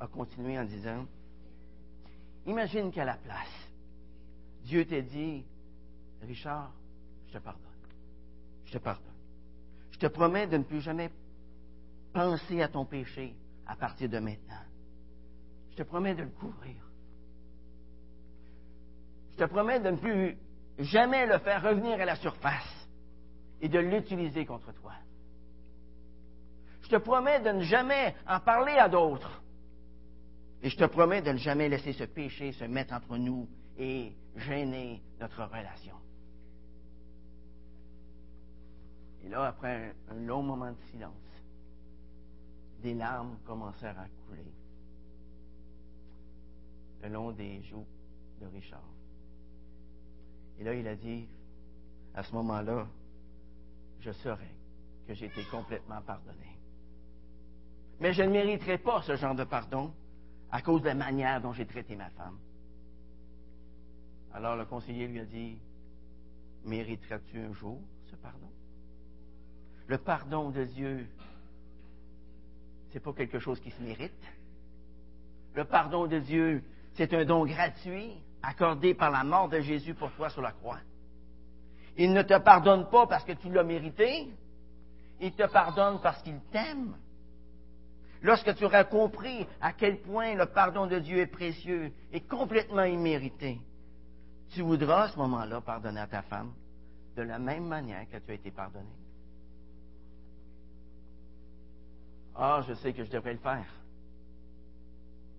a 0.00 0.06
continué 0.06 0.58
en 0.58 0.64
disant, 0.64 1.06
Imagine 2.46 2.90
qu'à 2.90 3.04
la 3.04 3.16
place, 3.16 3.70
Dieu 4.64 4.86
t'a 4.86 5.02
dit, 5.02 5.44
Richard, 6.22 6.72
je 7.26 7.34
te 7.34 7.38
pardonne. 7.38 7.64
Je 8.64 8.72
te 8.72 8.78
pardonne. 8.78 9.04
Je 9.90 9.98
te 9.98 10.06
promets 10.06 10.46
de 10.46 10.56
ne 10.56 10.62
plus 10.62 10.80
jamais 10.80 11.10
penser 12.12 12.62
à 12.62 12.68
ton 12.68 12.84
péché 12.84 13.34
à 13.66 13.76
partir 13.76 14.08
de 14.08 14.18
maintenant. 14.18 14.62
Je 15.78 15.84
te 15.84 15.88
promets 15.88 16.16
de 16.16 16.24
le 16.24 16.30
couvrir. 16.30 16.74
Je 19.30 19.36
te 19.36 19.44
promets 19.44 19.78
de 19.78 19.90
ne 19.90 19.96
plus 19.96 20.36
jamais 20.80 21.24
le 21.24 21.38
faire 21.38 21.62
revenir 21.62 22.00
à 22.00 22.04
la 22.04 22.16
surface 22.16 22.88
et 23.60 23.68
de 23.68 23.78
l'utiliser 23.78 24.44
contre 24.44 24.72
toi. 24.72 24.94
Je 26.82 26.88
te 26.88 26.96
promets 26.96 27.40
de 27.42 27.50
ne 27.50 27.62
jamais 27.62 28.16
en 28.26 28.40
parler 28.40 28.72
à 28.72 28.88
d'autres. 28.88 29.40
Et 30.64 30.68
je 30.68 30.76
te 30.76 30.84
promets 30.84 31.22
de 31.22 31.30
ne 31.30 31.38
jamais 31.38 31.68
laisser 31.68 31.92
ce 31.92 32.02
péché 32.02 32.50
se 32.50 32.64
mettre 32.64 32.94
entre 32.94 33.16
nous 33.16 33.48
et 33.78 34.16
gêner 34.34 35.00
notre 35.20 35.44
relation. 35.44 35.94
Et 39.24 39.28
là, 39.28 39.44
après 39.46 39.94
un, 40.10 40.14
long 40.14 40.42
moment 40.42 40.72
de 40.72 40.80
silence, 40.90 41.12
des 42.82 42.94
larmes 42.94 43.38
commencèrent 43.46 44.00
à 44.00 44.08
couler 44.26 44.52
le 47.02 47.08
long 47.08 47.32
des 47.32 47.62
joues 47.62 47.86
de 48.40 48.46
Richard. 48.46 48.82
Et 50.58 50.64
là, 50.64 50.74
il 50.74 50.86
a 50.88 50.96
dit, 50.96 51.28
à 52.14 52.22
ce 52.22 52.32
moment-là, 52.34 52.86
je 54.00 54.10
saurais 54.10 54.54
que 55.06 55.14
j'ai 55.14 55.26
été 55.26 55.44
complètement 55.50 56.00
pardonné. 56.02 56.58
Mais 58.00 58.12
je 58.12 58.22
ne 58.22 58.30
mériterai 58.30 58.78
pas 58.78 59.02
ce 59.02 59.16
genre 59.16 59.34
de 59.34 59.44
pardon 59.44 59.92
à 60.50 60.62
cause 60.62 60.82
de 60.82 60.86
la 60.86 60.94
manière 60.94 61.40
dont 61.40 61.52
j'ai 61.52 61.66
traité 61.66 61.96
ma 61.96 62.10
femme. 62.10 62.38
Alors 64.32 64.56
le 64.56 64.64
conseiller 64.64 65.08
lui 65.08 65.20
a 65.20 65.24
dit, 65.24 65.58
mériteras-tu 66.64 67.38
un 67.38 67.52
jour 67.52 67.80
ce 68.06 68.16
pardon? 68.16 68.50
Le 69.86 69.98
pardon 69.98 70.50
de 70.50 70.64
Dieu, 70.64 71.06
c'est 72.90 73.00
pas 73.00 73.12
quelque 73.12 73.38
chose 73.38 73.58
qui 73.60 73.70
se 73.70 73.82
mérite. 73.82 74.12
Le 75.54 75.64
pardon 75.64 76.06
de 76.06 76.18
Dieu, 76.18 76.62
c'est 76.98 77.14
un 77.14 77.24
don 77.24 77.46
gratuit 77.46 78.12
accordé 78.42 78.92
par 78.92 79.12
la 79.12 79.22
mort 79.22 79.48
de 79.48 79.60
Jésus 79.60 79.94
pour 79.94 80.10
toi 80.12 80.28
sur 80.30 80.42
la 80.42 80.50
croix. 80.50 80.80
Il 81.96 82.12
ne 82.12 82.22
te 82.22 82.36
pardonne 82.38 82.90
pas 82.90 83.06
parce 83.06 83.24
que 83.24 83.32
tu 83.32 83.50
l'as 83.50 83.62
mérité, 83.62 84.28
il 85.20 85.32
te 85.32 85.46
pardonne 85.46 86.00
parce 86.02 86.20
qu'il 86.22 86.40
t'aime. 86.50 86.96
Lorsque 88.20 88.52
tu 88.56 88.64
auras 88.64 88.82
compris 88.82 89.46
à 89.60 89.72
quel 89.72 90.00
point 90.00 90.34
le 90.34 90.46
pardon 90.46 90.86
de 90.86 90.98
Dieu 90.98 91.18
est 91.18 91.28
précieux 91.28 91.92
et 92.12 92.20
complètement 92.20 92.82
immérité, 92.82 93.60
tu 94.50 94.62
voudras 94.62 95.04
à 95.04 95.08
ce 95.08 95.18
moment-là 95.18 95.60
pardonner 95.60 96.00
à 96.00 96.08
ta 96.08 96.22
femme 96.22 96.52
de 97.16 97.22
la 97.22 97.38
même 97.38 97.66
manière 97.66 98.08
que 98.10 98.16
tu 98.16 98.30
as 98.32 98.34
été 98.34 98.50
pardonné. 98.50 98.90
Ah, 102.34 102.60
je 102.66 102.74
sais 102.74 102.92
que 102.92 103.04
je 103.04 103.10
devrais 103.10 103.34
le 103.34 103.38
faire. 103.38 103.66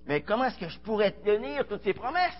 Mais 0.10 0.24
comment 0.24 0.45
est-ce 0.45 0.58
que 0.58 0.67
je 0.67 0.80
pourrais 0.80 1.12
tenir 1.12 1.67
toutes 1.67 1.84
ces 1.84 1.93
promesses? 1.93 2.34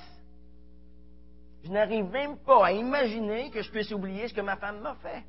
Je 1.63 1.69
n'arrive 1.69 2.05
même 2.05 2.36
pas 2.39 2.65
à 2.65 2.71
imaginer 2.71 3.51
que 3.51 3.62
je 3.62 3.69
puisse 3.69 3.91
oublier 3.91 4.27
ce 4.27 4.34
que 4.34 4.41
ma 4.41 4.58
femme 4.58 4.79
m'a 4.82 4.95
fait. 4.95 5.23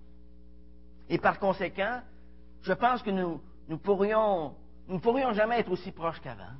Et 1.11 1.19
par 1.19 1.39
conséquent, 1.39 2.01
je 2.63 2.73
pense 2.73 3.03
que 3.03 3.11
nous, 3.11 3.43
nous 3.69 3.77
pourrions 3.77 4.55
nous 4.89 4.95
ne 4.95 5.01
pourrions 5.01 5.35
jamais 5.35 5.61
être 5.61 5.71
aussi 5.71 5.93
proches 5.93 6.19
qu'avant. 6.21 6.57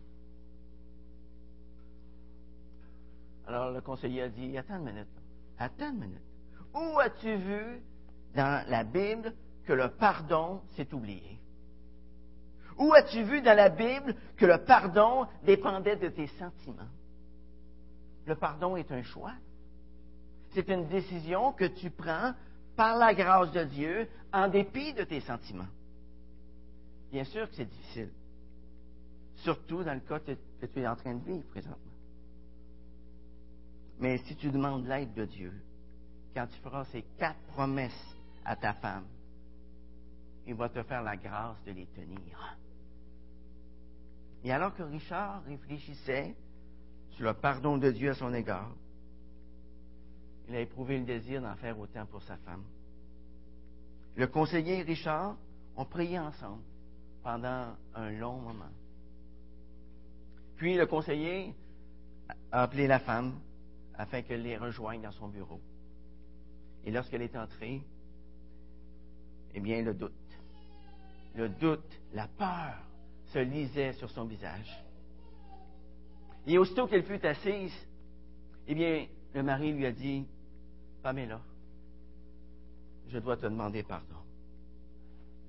Alors 3.47 3.71
le 3.71 3.81
conseiller 3.81 4.23
a 4.23 4.29
dit, 4.29 4.59
attends 4.59 4.77
une 4.77 4.85
minute, 4.85 5.09
attends 5.59 5.93
une 5.93 5.99
minute. 5.99 6.23
Où 6.75 7.01
as-tu 7.01 7.37
vu 7.37 7.83
dans 8.35 8.69
la 8.69 8.85
Bible 8.85 9.33
que 9.65 9.73
le 9.73 9.89
pardon 9.89 10.61
s'est 10.77 10.93
oublié? 10.93 11.40
Où 12.81 12.95
as-tu 12.95 13.23
vu 13.23 13.43
dans 13.43 13.55
la 13.55 13.69
Bible 13.69 14.17
que 14.39 14.47
le 14.47 14.65
pardon 14.65 15.27
dépendait 15.45 15.97
de 15.97 16.09
tes 16.09 16.27
sentiments? 16.27 16.89
Le 18.27 18.35
pardon 18.35 18.75
est 18.75 18.91
un 18.91 19.03
choix. 19.03 19.35
C'est 20.55 20.67
une 20.71 20.89
décision 20.89 21.53
que 21.53 21.67
tu 21.67 21.91
prends 21.91 22.33
par 22.77 22.97
la 22.97 23.15
grâce 23.15 23.53
de 23.53 23.65
Dieu 23.65 24.09
en 24.33 24.49
dépit 24.49 24.95
de 24.95 25.05
tes 25.05 25.21
sentiments. 25.21 25.69
Bien 27.13 27.25
sûr 27.25 27.49
que 27.51 27.57
c'est 27.57 27.69
difficile 27.69 28.11
surtout 29.43 29.83
dans 29.85 29.95
le 29.95 30.01
cas 30.01 30.19
que, 30.21 30.33
tu 30.67 30.81
es 30.81 30.87
en 30.87 30.97
train 30.97 31.15
de 31.15 31.25
vivre 31.25 31.47
présentement. 31.49 31.77
Mais 33.99 34.19
si 34.19 34.37
tu 34.37 34.51
demandes 34.51 34.87
l'aide 34.87 35.13
de 35.13 35.27
Dieu, 35.27 35.53
quand 36.35 36.47
tu 36.47 36.59
feras 36.61 36.85
ces 36.87 37.03
quatre 37.19 37.41
promesses 37.49 38.17
à 38.45 38.57
ta 38.57 38.73
femme, 38.73 39.07
il 40.47 40.55
va 40.55 40.71
te 40.71 40.83
faire 40.83 41.03
la 41.03 41.17
grâce 41.17 41.63
de 41.65 41.73
les 41.73 41.87
tenir. 41.87 42.57
Et 44.45 44.53
alors 44.53 44.75
que 44.75 44.83
Richard 44.83 45.43
réfléchissait 45.45 46.35
sur 47.11 47.25
le 47.25 47.35
pardon 47.35 47.77
de 47.77 47.91
Dieu 47.91 48.11
à 48.11 48.15
son 48.15 48.33
égard, 48.33 48.71
il 50.49 50.57
a 50.57 50.61
éprouvé 50.61 50.99
le 50.99 51.05
désir 51.05 51.43
d'en 51.43 51.55
faire 51.57 51.79
autant 51.79 52.07
pour 52.07 52.23
sa 52.23 52.37
femme. 52.39 52.65
Le 54.17 54.27
conseiller 54.27 54.79
et 54.79 54.83
Richard 54.83 55.37
ont 55.77 55.85
prié 55.85 56.19
ensemble 56.19 56.63
pendant 57.23 57.77
un 57.95 58.11
long 58.11 58.39
moment. 58.39 58.71
Puis 60.57 60.75
le 60.75 60.87
conseiller 60.87 61.55
a 62.51 62.63
appelé 62.63 62.87
la 62.87 62.99
femme 62.99 63.39
afin 63.95 64.23
qu'elle 64.23 64.43
les 64.43 64.57
rejoigne 64.57 65.03
dans 65.03 65.13
son 65.13 65.29
bureau. 65.29 65.61
Et 66.85 66.91
lorsqu'elle 66.91 67.23
est 67.23 67.37
entrée, 67.37 67.83
eh 69.55 69.61
bien, 69.61 69.83
le 69.83 69.95
doute, 69.95 70.13
le 71.35 71.49
doute, 71.49 72.01
la 72.13 72.27
peur 72.27 72.90
se 73.33 73.39
lisait 73.39 73.93
sur 73.95 74.11
son 74.11 74.25
visage. 74.25 74.85
Et 76.47 76.59
aussitôt 76.59 76.87
qu'elle 76.87 77.05
fut 77.05 77.25
assise, 77.25 77.75
eh 78.67 78.75
bien, 78.75 79.07
le 79.35 79.43
mari 79.43 79.73
lui 79.73 79.87
a 79.87 79.93
dit, 79.93 80.27
Pamela, 81.03 81.41
je 83.09 83.19
dois 83.19 83.37
te 83.37 83.47
demander 83.47 83.83
pardon. 83.83 84.17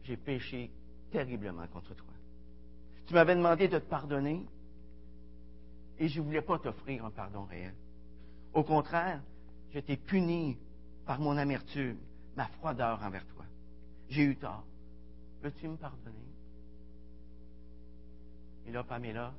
J'ai 0.04 0.18
péché 0.18 0.72
terriblement 1.12 1.68
contre 1.68 1.94
toi. 1.96 2.14
Tu 3.08 3.14
m'avais 3.14 3.36
demandé 3.36 3.68
de 3.68 3.80
te 3.80 3.86
pardonner, 3.86 4.46
et 6.00 6.08
je 6.08 6.20
ne 6.20 6.26
voulais 6.26 6.42
pas 6.42 6.58
t'offrir 6.60 7.06
un 7.06 7.12
pardon 7.12 7.44
réel. 7.46 7.74
Au 8.54 8.64
contraire, 8.64 9.22
je 9.72 9.80
t'ai 9.80 9.98
puni 9.98 10.58
par 11.06 11.20
mon 11.20 11.38
amertume, 11.38 11.98
ma 12.36 12.48
froideur 12.48 13.02
envers 13.04 13.26
toi. 13.28 13.46
J'ai 14.10 14.24
eu 14.24 14.36
tort. 14.36 14.66
Veux-tu 15.42 15.68
me 15.68 15.78
pardonner? 15.78 16.31
Et 18.68 18.72
là, 18.72 18.84
Pamela 18.84 19.34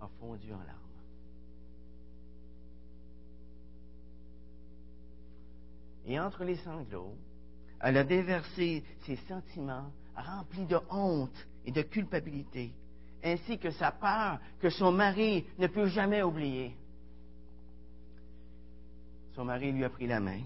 a 0.00 0.08
fondu 0.20 0.52
en 0.52 0.58
larmes. 0.58 0.78
Et 6.06 6.18
entre 6.18 6.44
les 6.44 6.56
sanglots, 6.56 7.14
elle 7.80 7.96
a 7.96 8.04
déversé 8.04 8.82
ses 9.06 9.16
sentiments 9.28 9.90
remplis 10.16 10.66
de 10.66 10.78
honte 10.90 11.46
et 11.64 11.72
de 11.72 11.82
culpabilité, 11.82 12.72
ainsi 13.22 13.58
que 13.58 13.70
sa 13.70 13.92
peur 13.92 14.38
que 14.60 14.70
son 14.70 14.92
mari 14.92 15.44
ne 15.58 15.66
peut 15.68 15.86
jamais 15.88 16.22
oublier. 16.22 16.76
Son 19.34 19.44
mari 19.44 19.72
lui 19.72 19.84
a 19.84 19.90
pris 19.90 20.06
la 20.06 20.20
main 20.20 20.42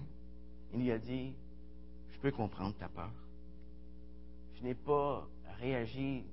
et 0.73 0.77
lui 0.77 0.91
a 0.91 0.97
dit, 0.97 1.33
je 2.11 2.19
peux 2.19 2.31
comprendre 2.31 2.75
ta 2.77 2.87
peur. 2.87 3.11
Je 4.55 4.63
n'ai 4.63 4.75
pas 4.75 5.27
réagi 5.59 6.23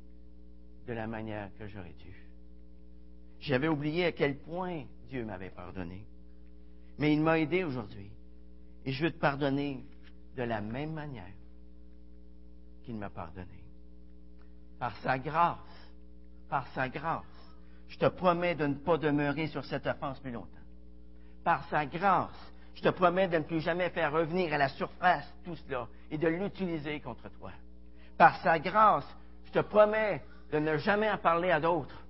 de 0.87 0.93
la 0.93 1.07
manière 1.07 1.51
que 1.59 1.67
j'aurais 1.67 1.95
dû. 1.99 2.15
J'avais 3.41 3.69
oublié 3.69 4.07
à 4.07 4.13
quel 4.13 4.37
point 4.37 4.85
Dieu 5.09 5.25
m'avait 5.25 5.51
pardonné. 5.51 6.05
Mais 6.99 7.13
il 7.13 7.21
m'a 7.21 7.39
aidé 7.39 7.65
aujourd'hui. 7.65 8.11
Et 8.85 8.93
je 8.93 9.05
veux 9.05 9.11
te 9.11 9.19
pardonner 9.19 9.85
de 10.37 10.43
la 10.43 10.61
même 10.61 10.93
manière 10.93 11.33
qu'il 12.85 12.97
m'a 12.97 13.11
pardonné. 13.11 13.65
Par 14.79 14.97
sa 14.99 15.19
grâce, 15.19 15.59
par 16.49 16.67
sa 16.69 16.89
grâce, 16.89 17.25
je 17.89 17.99
te 17.99 18.07
promets 18.07 18.55
de 18.55 18.67
ne 18.67 18.75
pas 18.75 18.99
demeurer 18.99 19.47
sur 19.49 19.65
cette 19.65 19.87
offense 19.87 20.19
plus 20.21 20.33
longtemps. 20.33 20.49
Par 21.45 21.69
sa 21.69 21.87
grâce, 21.87 22.53
je 22.75 22.83
te 22.83 22.89
promets 22.89 23.29
de 23.29 23.39
ne 23.39 23.43
plus 23.43 23.61
jamais 23.61 23.91
faire 23.91 24.13
revenir 24.13 24.53
à 24.53 24.59
la 24.59 24.69
surface 24.69 25.33
tout 25.45 25.57
cela 25.57 25.87
et 26.11 26.19
de 26.19 26.29
l'utiliser 26.29 27.01
contre 27.01 27.29
toi. 27.39 27.53
Par 28.17 28.37
sa 28.43 28.59
grâce, 28.59 29.07
je 29.47 29.53
te 29.53 29.61
promets 29.61 30.23
de 30.55 30.61
ne 30.61 30.77
jamais 30.77 31.11
en 31.11 31.19
parler 31.19 31.51
à 31.51 31.59
d'autres. 31.59 32.01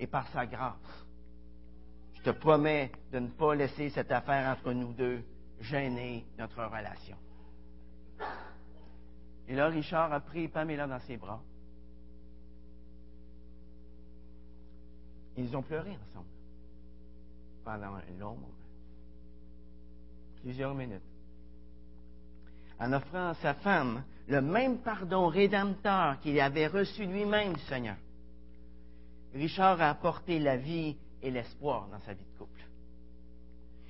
Et 0.00 0.08
par 0.08 0.26
sa 0.30 0.44
grâce, 0.44 1.06
je 2.14 2.22
te 2.22 2.30
promets 2.30 2.90
de 3.12 3.20
ne 3.20 3.28
pas 3.28 3.54
laisser 3.54 3.90
cette 3.90 4.10
affaire 4.10 4.50
entre 4.50 4.72
nous 4.72 4.92
deux 4.92 5.22
gêner 5.60 6.26
notre 6.36 6.64
relation. 6.64 7.16
Et 9.46 9.54
là, 9.54 9.68
Richard 9.68 10.12
a 10.12 10.18
pris 10.18 10.48
Pamela 10.48 10.88
dans 10.88 10.98
ses 10.98 11.16
bras. 11.16 11.40
Ils 15.36 15.56
ont 15.56 15.62
pleuré 15.62 15.96
ensemble 16.08 16.26
pendant 17.64 17.94
un 17.94 18.18
long 18.18 18.34
moment, 18.34 18.48
plusieurs 20.42 20.74
minutes, 20.74 21.00
en 22.80 22.92
offrant 22.92 23.28
à 23.28 23.34
sa 23.34 23.54
femme 23.54 24.02
le 24.32 24.40
même 24.40 24.78
pardon 24.78 25.26
rédempteur 25.26 26.18
qu'il 26.20 26.40
avait 26.40 26.66
reçu 26.66 27.04
lui-même 27.04 27.52
du 27.52 27.60
Seigneur. 27.64 27.96
Richard 29.34 29.78
a 29.82 29.90
apporté 29.90 30.38
la 30.38 30.56
vie 30.56 30.96
et 31.20 31.30
l'espoir 31.30 31.86
dans 31.88 32.00
sa 32.00 32.14
vie 32.14 32.24
de 32.24 32.38
couple. 32.38 32.62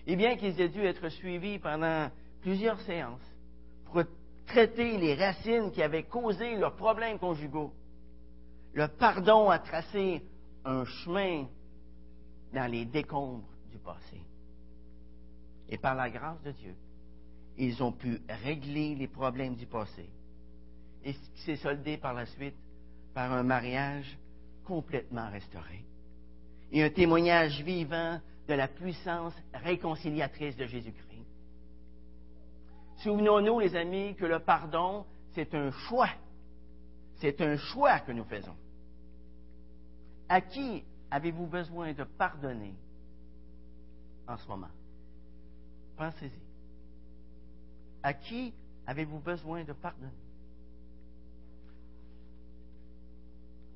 Et 0.09 0.17
bien 0.17 0.37
qu'ils 0.37 0.61
aient 0.61 0.69
dû 0.69 0.81
être 0.81 1.09
suivis 1.11 1.61
pendant 1.61 2.11
plusieurs 2.41 2.81
séances 2.81 3.23
pour 3.85 4.03
traiter 4.47 4.99
les 4.99 5.15
racines 5.15 5.71
qui 5.71 5.81
avaient 5.81 6.03
causé 6.03 6.57
leurs 6.57 6.75
problèmes 6.75 7.21
conjugaux, 7.21 7.73
le 8.75 8.89
pardon 8.89 9.49
a 9.49 9.61
tracé 9.61 10.25
un 10.65 10.85
chemin 10.85 11.47
dans 12.53 12.69
les 12.69 12.85
décombres 12.85 13.49
du 13.71 13.79
passé. 13.79 14.21
Et 15.69 15.79
par 15.79 15.95
la 15.95 16.11
grâce 16.11 16.43
de 16.43 16.51
Dieu, 16.51 16.75
ils 17.59 17.81
ont 17.81 17.93
pu 17.93 18.21
régler 18.43 18.97
les 18.97 19.07
problèmes 19.07 19.55
du 19.55 19.67
passé. 19.67 20.11
Et 21.05 21.15
qui 21.15 21.43
s'est 21.45 21.57
soldé 21.57 21.97
par 21.97 22.15
la 22.15 22.27
suite 22.27 22.57
par 23.15 23.33
un 23.33 23.43
mariage 23.43 24.19
complètement 24.65 25.29
restauré. 25.31 25.85
Et 26.71 26.83
un 26.83 26.91
témoignage 26.91 27.63
vivant 27.63 28.21
de 28.49 28.55
la 28.55 28.69
puissance 28.69 29.35
réconciliatrice 29.53 30.57
de 30.57 30.67
Jésus-Christ. 30.67 31.27
Souvenons-nous, 32.99 33.61
les 33.61 33.75
amis, 33.75 34.15
que 34.15 34.25
le 34.25 34.39
pardon, 34.39 35.05
c'est 35.35 35.55
un 35.55 35.71
choix. 35.71 36.11
C'est 37.17 37.41
un 37.41 37.57
choix 37.57 38.01
que 38.01 38.13
nous 38.13 38.25
faisons. 38.25 38.57
À 40.29 40.41
qui 40.41 40.85
avez-vous 41.11 41.47
besoin 41.47 41.93
de 41.93 42.05
pardonner 42.05 42.75
en 44.27 44.37
ce 44.37 44.47
moment? 44.49 44.71
Pensez-y. 45.97 46.31
À 48.03 48.15
qui 48.15 48.55
avez-vous 48.87 49.19
besoin 49.19 49.65
de 49.65 49.73
pardonner? 49.73 50.11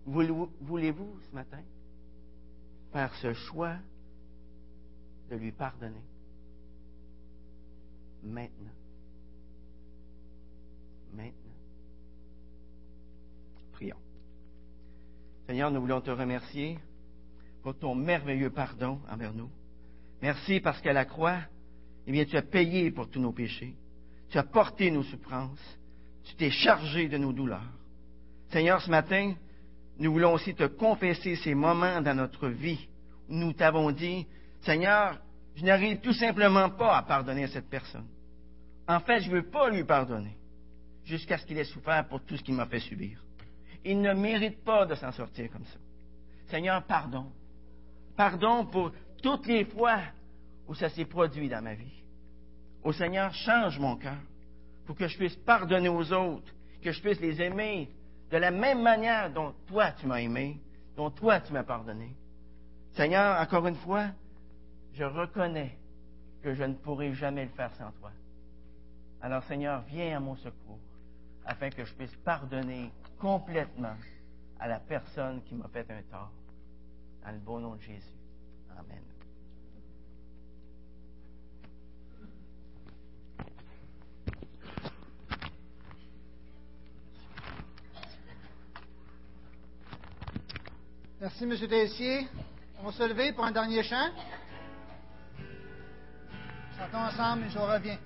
Voulez-vous 0.06 1.18
ce 1.28 1.34
matin 1.34 1.60
faire 2.92 3.12
ce 3.16 3.32
choix 3.32 3.76
de 5.30 5.36
lui 5.36 5.52
pardonner? 5.52 6.02
Maintenant? 8.22 8.70
Maintenant. 11.12 11.32
Prions. 13.72 13.96
Seigneur, 15.46 15.70
nous 15.70 15.80
voulons 15.80 16.00
te 16.00 16.10
remercier 16.10 16.78
pour 17.62 17.76
ton 17.76 17.94
merveilleux 17.94 18.50
pardon 18.50 19.00
envers 19.10 19.32
nous. 19.34 19.50
Merci 20.22 20.60
parce 20.60 20.80
qu'à 20.80 20.92
la 20.92 21.04
croix, 21.04 21.40
eh 22.06 22.12
bien, 22.12 22.24
tu 22.24 22.36
as 22.36 22.42
payé 22.42 22.90
pour 22.90 23.10
tous 23.10 23.20
nos 23.20 23.32
péchés. 23.32 23.74
Tu 24.30 24.38
as 24.38 24.44
porté 24.44 24.90
nos 24.90 25.02
souffrances. 25.02 25.78
Tu 26.24 26.34
t'es 26.36 26.50
chargé 26.50 27.08
de 27.08 27.18
nos 27.18 27.32
douleurs. 27.32 27.72
Seigneur, 28.50 28.80
ce 28.80 28.90
matin, 28.90 29.34
nous 29.98 30.12
voulons 30.12 30.34
aussi 30.34 30.54
te 30.54 30.66
confesser 30.66 31.36
ces 31.36 31.54
moments 31.54 32.00
dans 32.00 32.14
notre 32.14 32.48
vie 32.48 32.88
où 33.28 33.34
nous 33.34 33.52
t'avons 33.52 33.90
dit, 33.90 34.26
Seigneur, 34.60 35.18
je 35.54 35.64
n'arrive 35.64 36.00
tout 36.00 36.12
simplement 36.12 36.70
pas 36.70 36.98
à 36.98 37.02
pardonner 37.02 37.44
à 37.44 37.48
cette 37.48 37.70
personne. 37.70 38.06
En 38.86 39.00
fait, 39.00 39.20
je 39.20 39.30
ne 39.30 39.36
veux 39.36 39.50
pas 39.50 39.70
lui 39.70 39.84
pardonner 39.84 40.36
jusqu'à 41.04 41.38
ce 41.38 41.46
qu'il 41.46 41.58
ait 41.58 41.64
souffert 41.64 42.06
pour 42.08 42.20
tout 42.24 42.36
ce 42.36 42.42
qu'il 42.42 42.54
m'a 42.54 42.66
fait 42.66 42.80
subir. 42.80 43.22
Il 43.84 44.00
ne 44.00 44.12
mérite 44.12 44.62
pas 44.64 44.84
de 44.84 44.94
s'en 44.94 45.12
sortir 45.12 45.50
comme 45.50 45.64
ça. 45.64 45.78
Seigneur, 46.48 46.82
pardon. 46.84 47.26
Pardon 48.16 48.66
pour 48.66 48.92
toutes 49.22 49.46
les 49.46 49.64
fois 49.64 50.00
où 50.68 50.74
ça 50.74 50.88
s'est 50.90 51.04
produit 51.04 51.48
dans 51.48 51.62
ma 51.62 51.74
vie. 51.74 52.02
Au 52.82 52.92
Seigneur, 52.92 53.32
change 53.32 53.78
mon 53.78 53.96
cœur 53.96 54.18
pour 54.84 54.96
que 54.96 55.08
je 55.08 55.16
puisse 55.16 55.36
pardonner 55.36 55.88
aux 55.88 56.12
autres, 56.12 56.52
que 56.82 56.92
je 56.92 57.00
puisse 57.00 57.20
les 57.20 57.40
aimer 57.40 57.88
de 58.30 58.36
la 58.36 58.50
même 58.50 58.82
manière 58.82 59.30
dont 59.32 59.54
toi 59.66 59.92
tu 59.92 60.06
m'as 60.06 60.20
aimé, 60.20 60.60
dont 60.96 61.10
toi 61.10 61.40
tu 61.40 61.52
m'as 61.52 61.62
pardonné. 61.62 62.14
Seigneur, 62.92 63.40
encore 63.40 63.66
une 63.66 63.76
fois, 63.76 64.08
je 64.94 65.04
reconnais 65.04 65.76
que 66.42 66.54
je 66.54 66.64
ne 66.64 66.74
pourrai 66.74 67.12
jamais 67.12 67.44
le 67.44 67.50
faire 67.50 67.72
sans 67.74 67.90
toi. 67.92 68.10
Alors 69.20 69.42
Seigneur, 69.44 69.82
viens 69.88 70.16
à 70.16 70.20
mon 70.20 70.36
secours 70.36 70.78
afin 71.44 71.70
que 71.70 71.84
je 71.84 71.94
puisse 71.94 72.14
pardonner 72.24 72.90
complètement 73.18 73.96
à 74.58 74.68
la 74.68 74.80
personne 74.80 75.42
qui 75.42 75.54
m'a 75.54 75.68
fait 75.68 75.90
un 75.90 76.02
tort. 76.10 76.32
Dans 77.24 77.32
le 77.32 77.38
beau 77.38 77.58
nom 77.58 77.74
de 77.74 77.80
Jésus. 77.80 78.14
Amen. 78.78 79.02
Merci, 91.26 91.42
M. 91.42 91.68
Tessier. 91.68 92.28
On 92.78 92.86
va 92.86 92.92
se 92.92 93.02
lever 93.02 93.32
pour 93.32 93.44
un 93.44 93.50
dernier 93.50 93.82
chant. 93.82 94.10
Chantons 96.78 96.98
ensemble 96.98 97.46
et 97.46 97.50
je 97.50 97.58
reviens. 97.58 97.98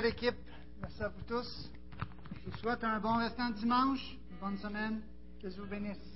À 0.00 0.02
l'équipe. 0.02 0.34
Merci 0.80 1.02
à 1.02 1.08
vous 1.08 1.22
tous. 1.28 1.70
Je 2.32 2.50
vous 2.50 2.56
souhaite 2.56 2.82
un 2.84 2.98
bon 3.00 3.18
restant 3.18 3.50
de 3.50 3.54
dimanche, 3.56 4.16
une 4.30 4.38
bonne 4.38 4.56
semaine. 4.56 5.02
Que 5.42 5.48
Dieu 5.48 5.60
vous 5.60 5.68
bénisse. 5.68 6.09